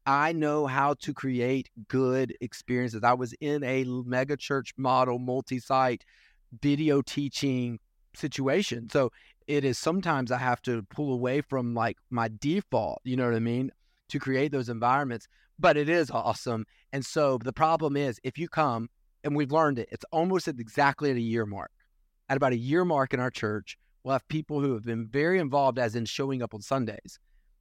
[0.05, 3.03] I know how to create good experiences.
[3.03, 6.05] I was in a mega church model, multi site
[6.61, 7.79] video teaching
[8.15, 8.89] situation.
[8.89, 9.11] So
[9.47, 13.35] it is sometimes I have to pull away from like my default, you know what
[13.35, 13.71] I mean?
[14.09, 15.27] to create those environments.
[15.57, 16.65] But it is awesome.
[16.91, 18.89] And so the problem is if you come,
[19.23, 21.71] and we've learned it, it's almost at exactly at a year mark.
[22.29, 25.39] At about a year mark in our church, we'll have people who have been very
[25.39, 27.19] involved, as in showing up on Sundays,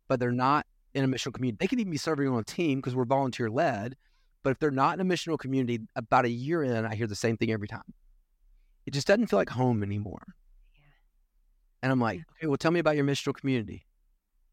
[0.08, 1.58] but they're not in a missional community.
[1.60, 3.96] They could even be serving on a team because we're volunteer led.
[4.42, 7.14] But if they're not in a missional community, about a year in, I hear the
[7.14, 7.94] same thing every time.
[8.86, 10.22] It just doesn't feel like home anymore.
[11.82, 13.86] And I'm like, okay, well, tell me about your missional community.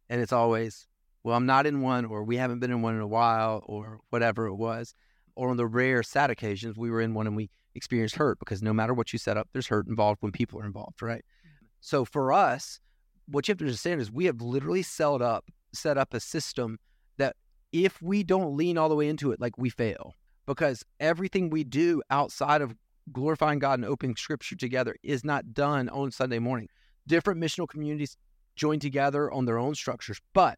[0.09, 0.87] And it's always,
[1.23, 3.99] well, I'm not in one, or we haven't been in one in a while, or
[4.09, 4.93] whatever it was.
[5.35, 8.61] Or on the rare, sad occasions, we were in one and we experienced hurt because
[8.61, 11.23] no matter what you set up, there's hurt involved when people are involved, right?
[11.45, 11.65] Mm-hmm.
[11.81, 12.79] So for us,
[13.27, 16.77] what you have to understand is we have literally set up set up a system
[17.17, 17.35] that
[17.71, 20.15] if we don't lean all the way into it, like we fail.
[20.45, 22.75] Because everything we do outside of
[23.11, 26.67] glorifying God and opening scripture together is not done on Sunday morning
[27.07, 28.17] different missional communities
[28.55, 30.19] join together on their own structures.
[30.33, 30.57] But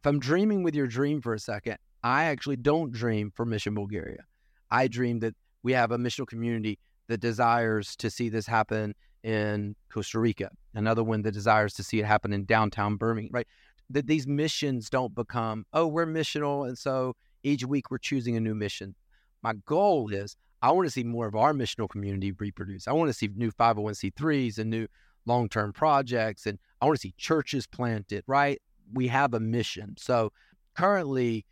[0.00, 3.74] if I'm dreaming with your dream for a second, I actually don't dream for Mission
[3.74, 4.24] Bulgaria.
[4.70, 6.78] I dream that we have a missional community
[7.08, 12.00] that desires to see this happen in Costa Rica, another one that desires to see
[12.00, 13.46] it happen in downtown Birmingham, right?
[13.92, 16.66] That these missions don't become, oh, we're missional.
[16.66, 18.94] And so each week we're choosing a new mission.
[19.42, 22.86] My goal is I want to see more of our missional community reproduce.
[22.86, 24.86] I want to see new 501c3s and new
[25.26, 26.46] long term projects.
[26.46, 28.60] And I want to see churches planted, right?
[28.92, 29.94] We have a mission.
[29.98, 30.32] So
[30.76, 31.44] currently,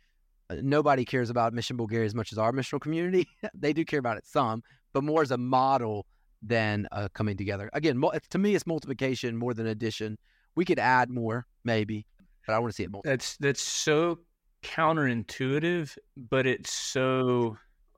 [0.49, 3.27] uh, nobody cares about Mission Bulgaria as much as our missional community.
[3.53, 4.63] they do care about it some,
[4.93, 6.05] but more as a model
[6.41, 7.69] than uh, coming together.
[7.73, 10.17] Again, to me, it's multiplication more than addition.
[10.55, 12.05] We could add more, maybe,
[12.45, 13.01] but I want to see it more.
[13.03, 14.19] That's that's so
[14.63, 17.57] counterintuitive, but it's so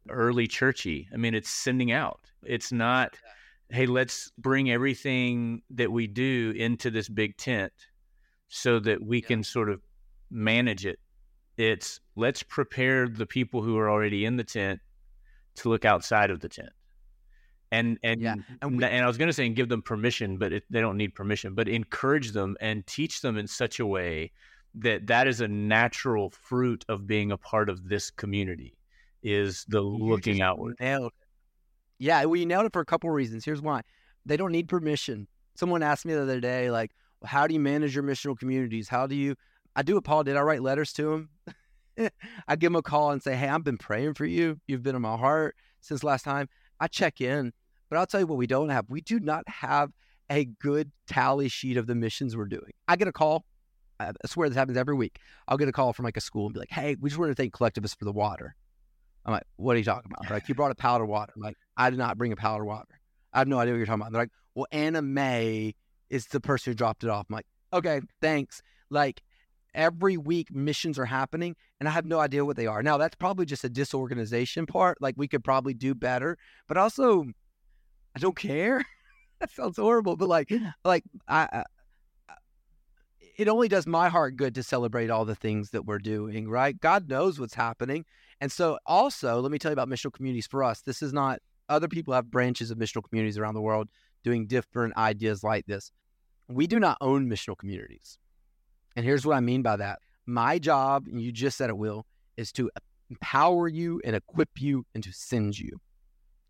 [0.10, 1.08] early churchy.
[1.14, 2.22] I mean, it's sending out.
[2.44, 3.18] It's not.
[3.24, 3.30] Yeah
[3.74, 7.74] hey, let's bring everything that we do into this big tent
[8.48, 9.28] so that we yeah.
[9.28, 9.82] can sort of
[10.30, 11.00] manage it.
[11.58, 14.80] It's let's prepare the people who are already in the tent
[15.56, 16.70] to look outside of the tent.
[17.74, 18.36] And and yeah.
[18.62, 20.80] and, we, and I was going to say and give them permission, but it, they
[20.80, 21.56] don't need permission.
[21.56, 24.32] But encourage them and teach them in such a way
[24.76, 28.78] that that is a natural fruit of being a part of this community
[29.24, 30.76] is the looking outward.
[30.80, 31.14] Nailed
[32.00, 33.46] yeah, we nailed it for a couple of reasons.
[33.46, 33.82] Here's why:
[34.26, 35.28] they don't need permission.
[35.56, 36.92] Someone asked me the other day, like,
[37.24, 38.90] "How do you manage your missional communities?
[38.90, 39.36] How do you?"
[39.76, 40.36] I do what Paul did.
[40.36, 41.30] I write letters to him.
[42.48, 44.60] I give him a call and say, "Hey, I've been praying for you.
[44.68, 46.50] You've been in my heart since last time."
[46.80, 47.54] I check in,
[47.94, 48.86] but I'll tell you what we don't have.
[48.90, 49.92] We do not have
[50.28, 52.72] a good tally sheet of the missions we're doing.
[52.88, 53.46] I get a call.
[54.00, 55.20] I swear this happens every week.
[55.48, 57.30] I'll get a call from like a school and be like, "Hey, we just want
[57.30, 58.56] to thank Collectivus for the water."
[59.28, 60.28] I'm like, what are you talking about?
[60.32, 61.34] like, you brought a powder of water.
[61.36, 63.00] I'm like, I did not bring a powder of water.
[63.32, 64.12] I have no idea what you're talking about.
[64.12, 65.76] They're like, well, Anna May
[66.10, 67.28] is the person who dropped it off.
[67.30, 68.64] I'm like, okay, thanks.
[68.90, 69.22] Like
[69.76, 72.82] every week missions are happening and I have no idea what they are.
[72.82, 75.00] Now that's probably just a disorganization part.
[75.00, 76.38] Like we could probably do better,
[76.68, 77.26] but also
[78.16, 78.84] I don't care.
[79.40, 80.52] that sounds horrible, but like,
[80.84, 81.64] like I, I
[83.38, 86.80] it only does my heart good to celebrate all the things that we're doing, right?
[86.80, 88.06] God knows what's happening.
[88.40, 90.82] And so, also, let me tell you about missional communities for us.
[90.82, 91.40] This is not,
[91.70, 93.90] other people have branches of missional communities around the world
[94.24, 95.92] doing different ideas like this.
[96.48, 98.20] We do not own missional communities.
[98.96, 102.06] And here's what I mean by that my job, and you just said it, Wil,
[102.38, 102.70] is to
[103.10, 105.82] empower you and equip you and to send you.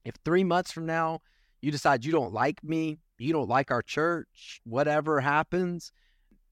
[0.05, 1.21] If three months from now
[1.63, 5.93] you decide you don't like me, you don't like our church, whatever happens,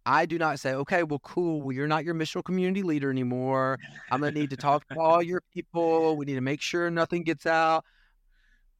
[0.06, 1.62] I do not say, okay, well, cool.
[1.62, 3.78] Well, you're not your missional community leader anymore.
[4.10, 6.16] I'm going to need to talk to all your people.
[6.16, 7.86] We need to make sure nothing gets out.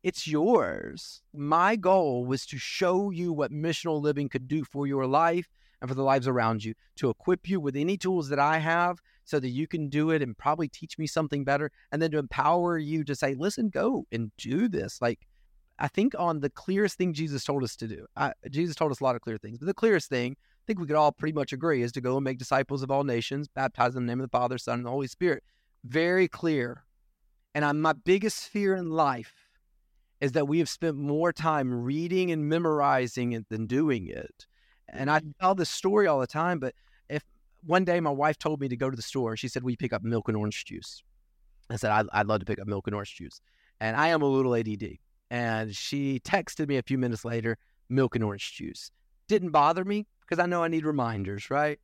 [0.04, 1.22] It's yours.
[1.34, 5.48] My goal was to show you what missional living could do for your life
[5.80, 9.00] and for the lives around you, to equip you with any tools that I have
[9.24, 11.72] so that you can do it and probably teach me something better.
[11.92, 15.02] And then to empower you to say, listen, go and do this.
[15.02, 15.20] Like,
[15.80, 19.00] I think on the clearest thing Jesus told us to do, I, Jesus told us
[19.00, 21.34] a lot of clear things, but the clearest thing I think we could all pretty
[21.34, 24.12] much agree is to go and make disciples of all nations, baptize them in the
[24.12, 25.44] name of the Father, Son, and the Holy Spirit.
[25.84, 26.86] Very clear.
[27.56, 29.34] And I'm, my biggest fear in life
[30.22, 34.46] is that we have spent more time reading and memorizing it than doing it.
[34.88, 35.32] And I mm-hmm.
[35.40, 36.76] tell this story all the time, but
[37.10, 37.24] if
[37.66, 39.94] one day my wife told me to go to the store, she said, We pick
[39.94, 41.02] up milk and orange juice.
[41.72, 43.42] I said, I'd, I'd love to pick up milk and orange juice.
[43.80, 44.98] And I am a little ADD.
[45.32, 47.58] And she texted me a few minutes later,
[47.90, 48.92] milk and orange juice.
[49.30, 51.80] Didn't bother me because I know I need reminders, right?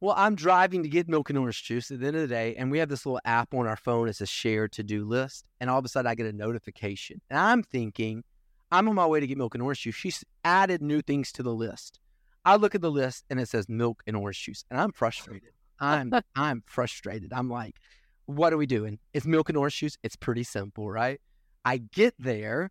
[0.00, 2.54] Well, I'm driving to get milk and orange juice at the end of the day,
[2.54, 4.08] and we have this little app on our phone.
[4.08, 5.46] It's a shared to do list.
[5.60, 7.20] And all of a sudden, I get a notification.
[7.28, 8.22] And I'm thinking,
[8.70, 9.96] I'm on my way to get milk and orange juice.
[9.96, 11.98] She's added new things to the list.
[12.44, 15.50] I look at the list and it says milk and orange juice, and I'm frustrated.
[15.80, 17.32] I'm I'm frustrated.
[17.32, 17.80] I'm like,
[18.26, 19.00] what are we doing?
[19.12, 19.96] It's milk and orange juice.
[20.04, 21.20] It's pretty simple, right?
[21.64, 22.70] I get there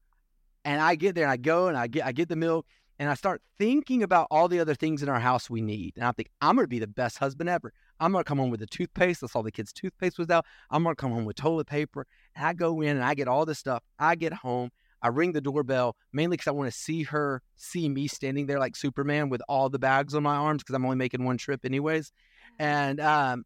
[0.65, 2.65] and I get there and I go and I get I get the milk
[2.99, 5.93] and I start thinking about all the other things in our house we need.
[5.95, 7.73] And I think I'm gonna be the best husband ever.
[7.99, 9.21] I'm gonna come home with the toothpaste.
[9.21, 10.45] That's all the kids' toothpaste was out.
[10.69, 12.05] I'm gonna come home with toilet paper.
[12.35, 13.83] And I go in and I get all this stuff.
[13.99, 14.69] I get home.
[15.01, 18.59] I ring the doorbell mainly because I want to see her see me standing there
[18.59, 21.65] like Superman with all the bags on my arms because I'm only making one trip
[21.65, 22.13] anyways.
[22.57, 23.43] And um,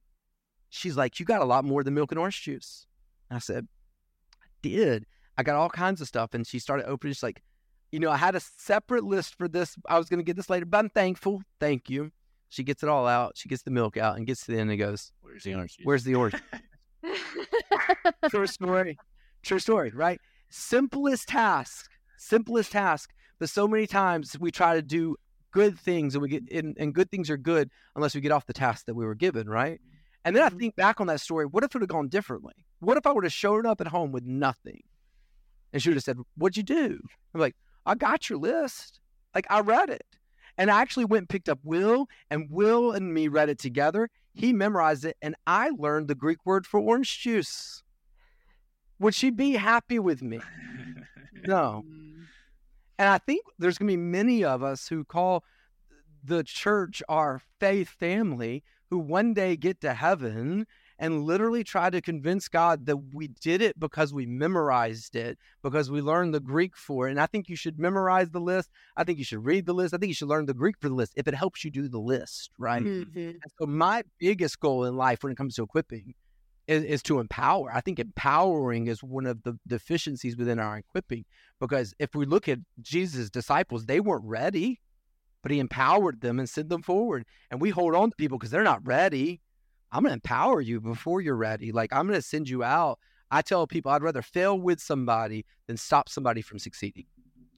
[0.70, 2.86] she's like, "You got a lot more than milk and orange juice."
[3.30, 3.68] And I said,
[4.44, 5.06] "I did.
[5.38, 7.14] I got all kinds of stuff." And she started opening.
[7.14, 7.42] She's like,
[7.92, 9.76] "You know, I had a separate list for this.
[9.88, 11.42] I was going to get this later, but I'm thankful.
[11.60, 12.12] Thank you."
[12.50, 13.34] She gets it all out.
[13.36, 15.78] She gets the milk out and gets to the end and goes, Where's the orange
[15.78, 15.86] juice?
[15.86, 16.36] "Where's the orange?"
[18.30, 18.98] True story.
[19.44, 20.20] True story, right?
[20.50, 23.12] Simplest task, simplest task.
[23.40, 25.16] But so many times we try to do
[25.52, 28.46] good things and we get and, and good things are good unless we get off
[28.46, 29.80] the task that we were given, right?
[30.26, 30.58] And then I mm-hmm.
[30.58, 32.54] think back on that story, what if it would have gone differently?
[32.80, 34.82] What if I would have shown up at home with nothing?
[35.74, 37.00] And she would have said, What'd you do?
[37.34, 37.56] I'm like,
[37.86, 39.00] I got your list.
[39.36, 40.06] Like I read it.
[40.58, 44.10] And I actually went and picked up Wil, and Wil and me read it together.
[44.34, 47.84] He memorized it, and I learned the Greek word for orange juice.
[49.00, 50.40] Would she be happy with me?
[51.46, 51.84] No.
[53.00, 55.44] And I think there's going to be many of us who call
[56.24, 60.66] the church our faith family who one day get to heaven
[61.00, 65.92] and literally try to convince God that we did it because we memorized it, because
[65.92, 67.12] we learned the Greek for it.
[67.12, 68.70] And I think you should memorize the list.
[68.96, 69.94] I think you should read the list.
[69.94, 71.88] I think you should learn the Greek for the list if it helps you do
[71.88, 72.82] the list, right?
[72.84, 73.38] Mhm.
[73.60, 76.16] So my biggest goal in life when it comes to equipping
[76.68, 77.72] is, is to empower.
[77.74, 81.26] I think empowering is one of the deficiencies within our equipping
[81.60, 84.82] because if we look at Jesus' disciples, they weren't ready,
[85.44, 87.26] but he empowered them and sent them forward.
[87.52, 89.42] And we hold on to people because they're not ready.
[89.92, 91.72] I'm going to empower you before you're ready.
[91.72, 93.00] Like I'm going to send you out.
[93.32, 97.06] I tell people I'd rather fail with somebody than stop somebody from succeeding.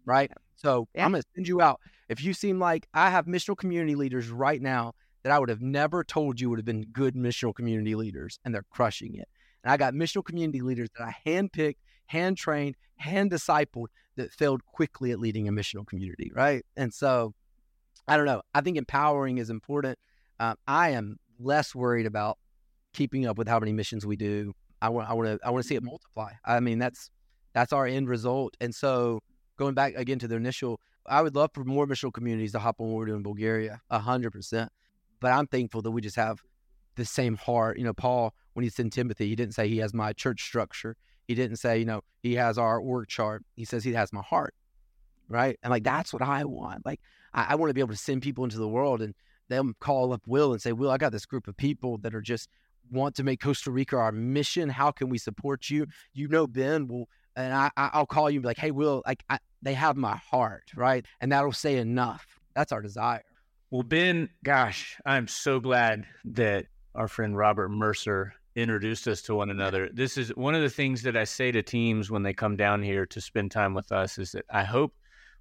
[0.05, 0.31] Right.
[0.55, 1.05] So Yeah.
[1.05, 1.79] I'm going to send you out.
[2.09, 5.61] If you seem like I have missional community leaders right now that I would have
[5.61, 9.27] never told you would have been good missional community leaders, and they're crushing it.
[9.63, 11.75] And I got missional community leaders that I handpicked,
[12.07, 16.65] hand trained, hand discipled that failed quickly at leading a missional community, right?
[16.77, 17.33] And so,
[18.07, 18.41] I don't know.
[18.55, 19.99] I think empowering is important.
[20.39, 22.37] Um, I am less worried about
[22.93, 24.53] keeping up with how many missions we do.
[24.81, 25.87] I want, I want to, I want to see it mm-hmm.
[25.87, 26.31] multiply.
[26.45, 27.09] I mean, that's
[27.53, 28.55] that's our end result.
[28.61, 29.21] And so,
[29.57, 32.79] going back again to the initial, I would love for more missional communities to hop
[32.79, 34.71] on what we're doing in Bulgaria, a hundred percent.
[35.19, 36.41] But I'm thankful that we just have
[36.95, 37.77] the same heart.
[37.77, 40.95] You know, Paul, when he sent Timothy, he didn't say he has my church structure.
[41.27, 43.43] He didn't say, you know, he has our org chart.
[43.55, 44.53] He says he has my heart.
[45.27, 45.59] Right.
[45.61, 46.85] And like, that's what I want.
[46.85, 47.01] Like,
[47.33, 49.13] I, I want to be able to send people into the world and
[49.49, 52.21] them call up Wil and say, Wil, I got this group of people that are
[52.21, 52.49] just
[52.91, 54.69] want to make Costa Rica our mission.
[54.69, 55.87] How can we support you?
[56.13, 59.23] You know, Ben will, and I, I'll call you and be like, Hey, Wil, like,
[59.29, 60.71] I, they have my heart.
[60.75, 61.05] Right.
[61.19, 62.25] And that'll say enough.
[62.55, 63.23] That's our desire.
[63.71, 69.51] Well, Ben, gosh, I'm so glad that our friend Robert Mercer introduced us to one
[69.51, 69.89] another.
[69.93, 72.81] This is one of the things that I say to teams when they come down
[72.81, 74.93] here to spend time with us is that I hope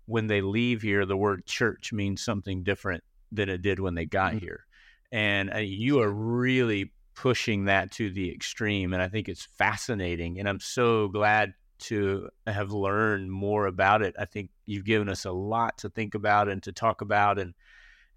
[0.05, 3.03] when they leave here, the word church means something different
[3.33, 4.41] than it did when they got Mhm.
[4.41, 4.67] here.
[5.13, 8.93] And uh, you are really pushing that to the extreme.
[8.93, 10.39] And I think it's fascinating.
[10.39, 14.15] And I'm so glad to have learned more about it.
[14.19, 17.39] I think you've given us a lot to think about and to talk about.
[17.39, 17.55] And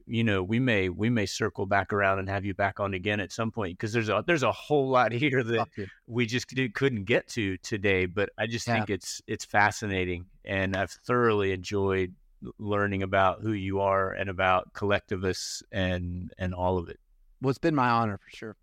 [0.07, 3.19] you know we may we may circle back around and have you back on again
[3.19, 5.67] at some point because there's a there's a whole lot here that
[6.07, 8.73] we just couldn't get to today but i just Yeah.
[8.73, 12.15] think it's it's fascinating and i've thoroughly enjoyed
[12.57, 16.99] learning about who you are and about Collectivus and and all of it
[17.41, 18.55] Well, it's been my honor for sure.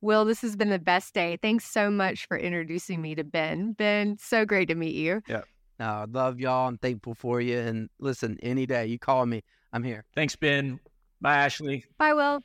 [0.00, 1.38] Wil, this has been the best day.
[1.40, 3.72] Thanks so much for introducing me to Ben.
[3.72, 5.22] Ben, so great to meet you.
[5.28, 5.44] No,
[5.86, 6.68] I love y'all.
[6.68, 7.58] I'm thankful for you.
[7.58, 10.04] And listen, any day you call me, I'm here.
[10.14, 10.80] thanks ben
[11.20, 12.42] bye ashley Bye, Wil.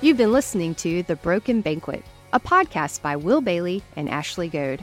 [0.00, 2.02] You've been listening to The Broken Banquet,
[2.32, 4.82] a podcast by Wil Bailey and Ashley Goad.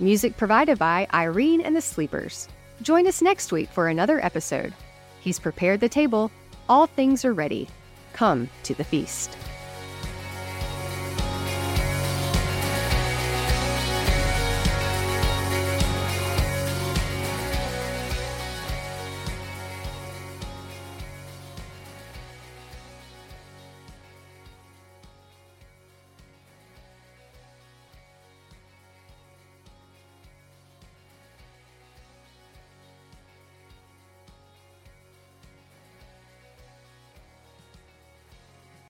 [0.00, 2.48] Music provided by Irene and the Sleepers.
[2.82, 4.72] Join us next week for another episode.
[5.20, 6.30] He's prepared the table.
[6.68, 7.68] All things are ready.
[8.12, 9.36] Come to the feast.